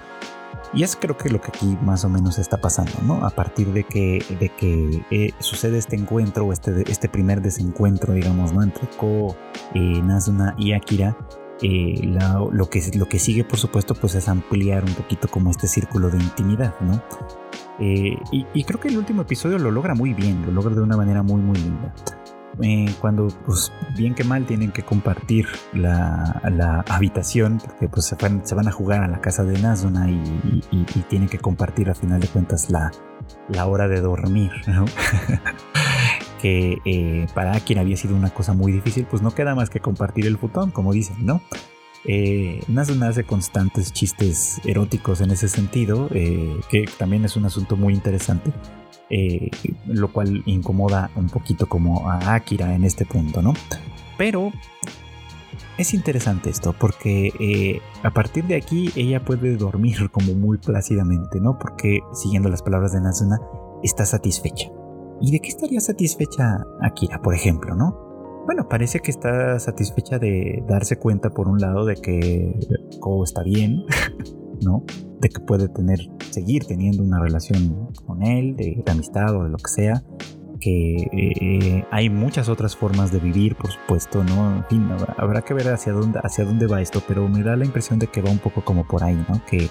[0.73, 3.25] Y es creo que lo que aquí más o menos está pasando, ¿no?
[3.25, 8.53] A partir de que, de que eh, sucede este encuentro, este, este primer desencuentro, digamos,
[8.53, 8.63] ¿no?
[8.63, 9.35] Entre Ko,
[9.73, 11.17] eh, Nazuna y Akira,
[11.61, 12.01] eh,
[12.51, 16.09] lo, que, lo que sigue, por supuesto, pues es ampliar un poquito como este círculo
[16.09, 17.01] de intimidad, ¿no?
[17.79, 20.95] y, y, creo que el último episodio lo logra muy bien, lo logra de una
[20.95, 21.93] manera muy, muy linda.
[22.61, 28.15] Eh, cuando pues bien que mal tienen que compartir la, habitación porque pues se
[28.55, 30.61] van, a jugar a la casa de Nazuna y,
[31.09, 32.91] tienen que compartir a final de cuentas la,
[33.49, 34.51] la hora de dormir
[36.41, 39.79] que eh, para quien había sido una cosa muy difícil pues no queda más que
[39.79, 41.41] compartir el futón como dicen no
[42.05, 47.75] eh, Nazuna hace constantes chistes eróticos en ese sentido eh, que también es un asunto
[47.75, 48.53] muy interesante
[49.09, 49.49] eh,
[49.85, 53.53] lo cual incomoda un poquito como a Akira en este punto, ¿no?
[54.17, 54.51] Pero
[55.77, 61.39] es interesante esto porque eh, a partir de aquí ella puede dormir como muy plácidamente,
[61.39, 61.57] ¿no?
[61.59, 63.39] Porque siguiendo las palabras de Nazuna,
[63.83, 64.69] está satisfecha.
[65.21, 68.05] ¿Y de qué estaría satisfecha Akira, por ejemplo, no?
[68.45, 72.59] Bueno, parece que está satisfecha de darse cuenta por un lado de que
[72.99, 73.85] Ko está bien,
[75.19, 75.99] De que puede tener,
[76.31, 80.03] seguir teniendo una relación con él, de, amistad o de lo que sea,
[80.59, 84.57] que eh, hay muchas otras formas de vivir, por supuesto, ¿no?
[84.57, 87.65] En fin, habrá, que ver hacia dónde, hacia dónde va esto, pero me da la
[87.65, 89.41] impresión de que va un poco como por ahí, ¿no?
[89.45, 89.69] Que,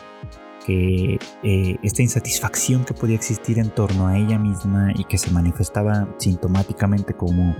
[0.67, 5.31] que eh, esta insatisfacción que podía existir en torno a ella misma y que se
[5.31, 7.55] manifestaba sintomáticamente como,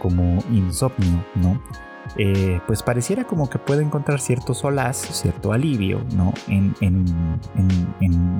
[0.00, 1.60] como insomnio, ¿no?
[2.18, 6.32] Eh, pues pareciera como que puede encontrar cierto solaz, cierto alivio, ¿no?
[6.48, 6.74] En,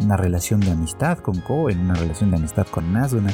[0.04, 3.32] una relación de amistad con Ko, en una relación de amistad con Nazuna,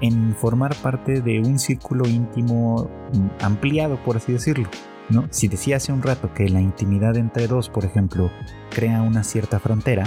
[0.00, 4.68] en formar parte de un círculo íntimo mm, ampliado, por así decirlo.
[5.10, 5.26] ¿no?
[5.30, 8.30] Si decía hace un rato que la intimidad entre dos, por ejemplo,
[8.70, 10.04] crea una cierta frontera,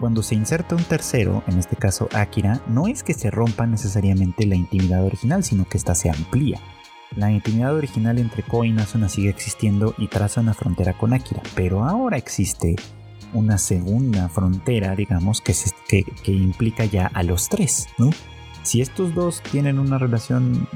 [0.00, 4.44] cuando se inserta un tercero, en este caso Akira, no es que se rompa necesariamente
[4.46, 6.60] la intimidad original, sino que ésta se amplía.
[7.16, 11.42] La intimidad original entre Ko y Nazuna sigue existiendo y traza una frontera con Akira,
[11.54, 12.76] pero ahora existe
[13.32, 15.54] una segunda frontera, digamos, que,
[15.88, 17.88] que, implica ya a los tres.
[18.62, 20.66] Si estos dos tienen una relación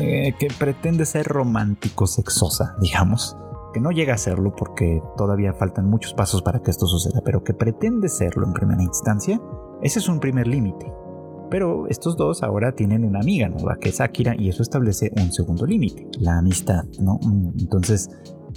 [0.00, 3.36] eh, que pretende ser romántico-sexosa, digamos,
[3.72, 7.42] que no llega a serlo porque todavía faltan muchos pasos para que esto suceda, pero
[7.42, 9.40] que pretende serlo en primera instancia,
[9.82, 10.92] ese es un primer límite.
[11.52, 15.30] Pero estos dos ahora tienen una amiga nueva que es Akira y eso establece un
[15.30, 17.18] segundo límite, la amistad, ¿no?
[17.22, 18.08] Mm, entonces,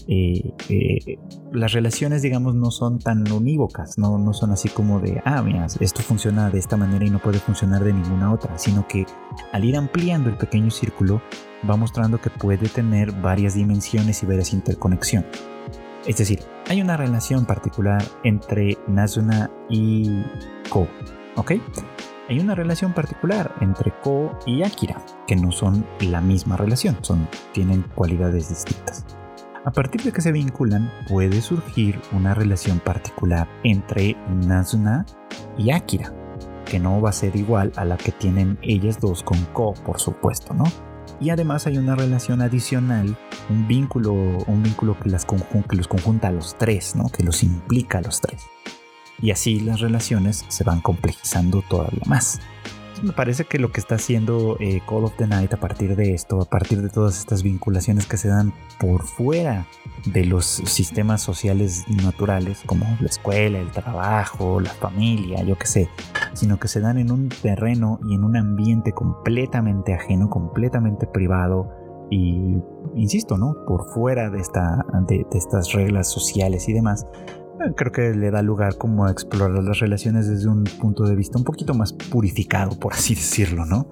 [0.08, 1.20] eh, eh,
[1.52, 4.18] las relaciones, digamos, no son tan unívocas, ¿no?
[4.18, 7.40] no son así como de, ah, mira, esto funciona de esta manera y no puede
[7.40, 9.06] funcionar de ninguna otra, sino que
[9.52, 11.22] al ir ampliando el pequeño círculo
[11.70, 15.30] va mostrando que puede tener varias dimensiones y varias interconexiones.
[16.08, 16.40] Es decir,
[16.70, 20.24] hay una relación particular entre Nazuna y
[20.70, 20.88] Ko,
[21.36, 21.54] ¿ok?
[22.28, 27.28] Hay una relación particular entre Ko y Akira, que no son la misma relación, son,
[27.54, 29.06] tienen cualidades distintas.
[29.64, 35.06] A partir de que se vinculan, puede surgir una relación particular entre Nazuna
[35.58, 36.14] y Akira,
[36.66, 40.00] que no va a ser igual a la que tienen ellas dos con Ko, por
[40.00, 40.66] supuesto, ¿no?
[41.20, 43.18] Y además hay una relación adicional,
[43.50, 47.10] un vínculo, un vínculo que, las que los conjunta a los tres, ¿no?
[47.10, 48.44] Que los implica a los tres
[49.22, 52.40] y así las relaciones se van complejizando todavía más.
[53.04, 56.14] Me parece que lo que está haciendo eh, Call of the Night a partir de
[56.14, 59.68] esto, a partir de todas estas vinculaciones que se dan por fuera
[60.06, 65.90] de los sistemas sociales naturales, como la escuela, el trabajo, la familia, yo qué sé,
[66.34, 71.70] sino que se dan en un terreno y en un ambiente completamente ajeno, completamente privado
[72.10, 72.56] y,
[72.96, 73.66] insisto, ¿no?
[73.68, 77.06] Por fuera de, esta, de estas reglas sociales y demás,
[77.74, 81.38] creo que le da lugar como a explorar las relaciones desde un punto de vista
[81.38, 83.90] un poquito más purificado, por así decirlo, ¿no?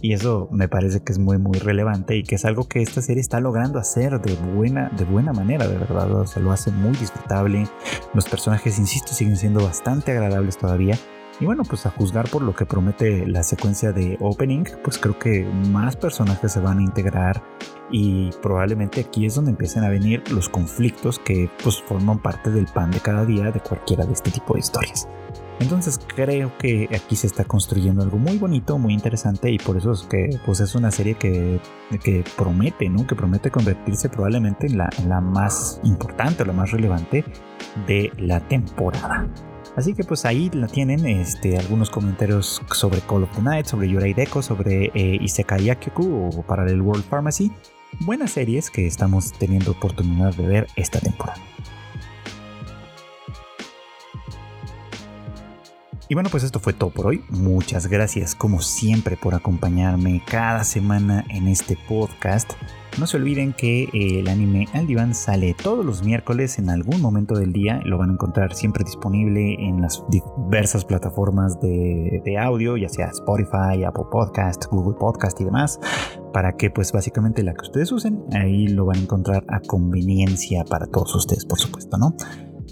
[0.00, 3.02] Y eso me parece que es muy, muy relevante y que es algo que esta
[3.02, 6.12] serie está logrando hacer de buena, de buena manera, de verdad.
[6.12, 7.66] O sea, lo hace muy disfrutable.
[8.14, 10.96] Los personajes, insisto, siguen siendo bastante agradables todavía.
[11.40, 15.18] Y bueno, pues a juzgar por lo que promete la secuencia de opening, pues creo
[15.18, 17.42] que más personajes se van a integrar
[17.90, 22.66] y probablemente aquí es donde empiecen a venir los conflictos que pues forman parte del
[22.66, 25.08] pan de cada día de cualquiera de este tipo de historias.
[25.60, 29.92] Entonces creo que aquí se está construyendo algo muy bonito, muy interesante y por eso
[29.92, 31.58] es que pues es una serie que,
[32.02, 33.06] que promete, ¿no?
[33.06, 37.24] Que promete convertirse probablemente en la, en la más importante o la más relevante
[37.86, 39.26] de la temporada.
[39.76, 43.88] Así que pues ahí la tienen, este, algunos comentarios sobre Call of the Night, sobre
[43.88, 47.52] Yurai Deko, sobre eh, Isekai Yakuku o Parallel World Pharmacy.
[48.00, 51.40] Buenas series que estamos teniendo oportunidad de ver esta temporada.
[56.08, 57.24] Y bueno, pues esto fue todo por hoy.
[57.28, 62.52] Muchas gracias como siempre por acompañarme cada semana en este podcast.
[62.98, 67.34] No se olviden que eh, el anime Al sale todos los miércoles en algún momento
[67.34, 67.80] del día.
[67.84, 73.06] Lo van a encontrar siempre disponible en las diversas plataformas de, de audio, ya sea
[73.06, 75.78] Spotify, Apple Podcast, Google Podcast y demás.
[76.32, 80.64] Para que pues básicamente la que ustedes usen, ahí lo van a encontrar a conveniencia
[80.64, 82.14] para todos ustedes, por supuesto, ¿no?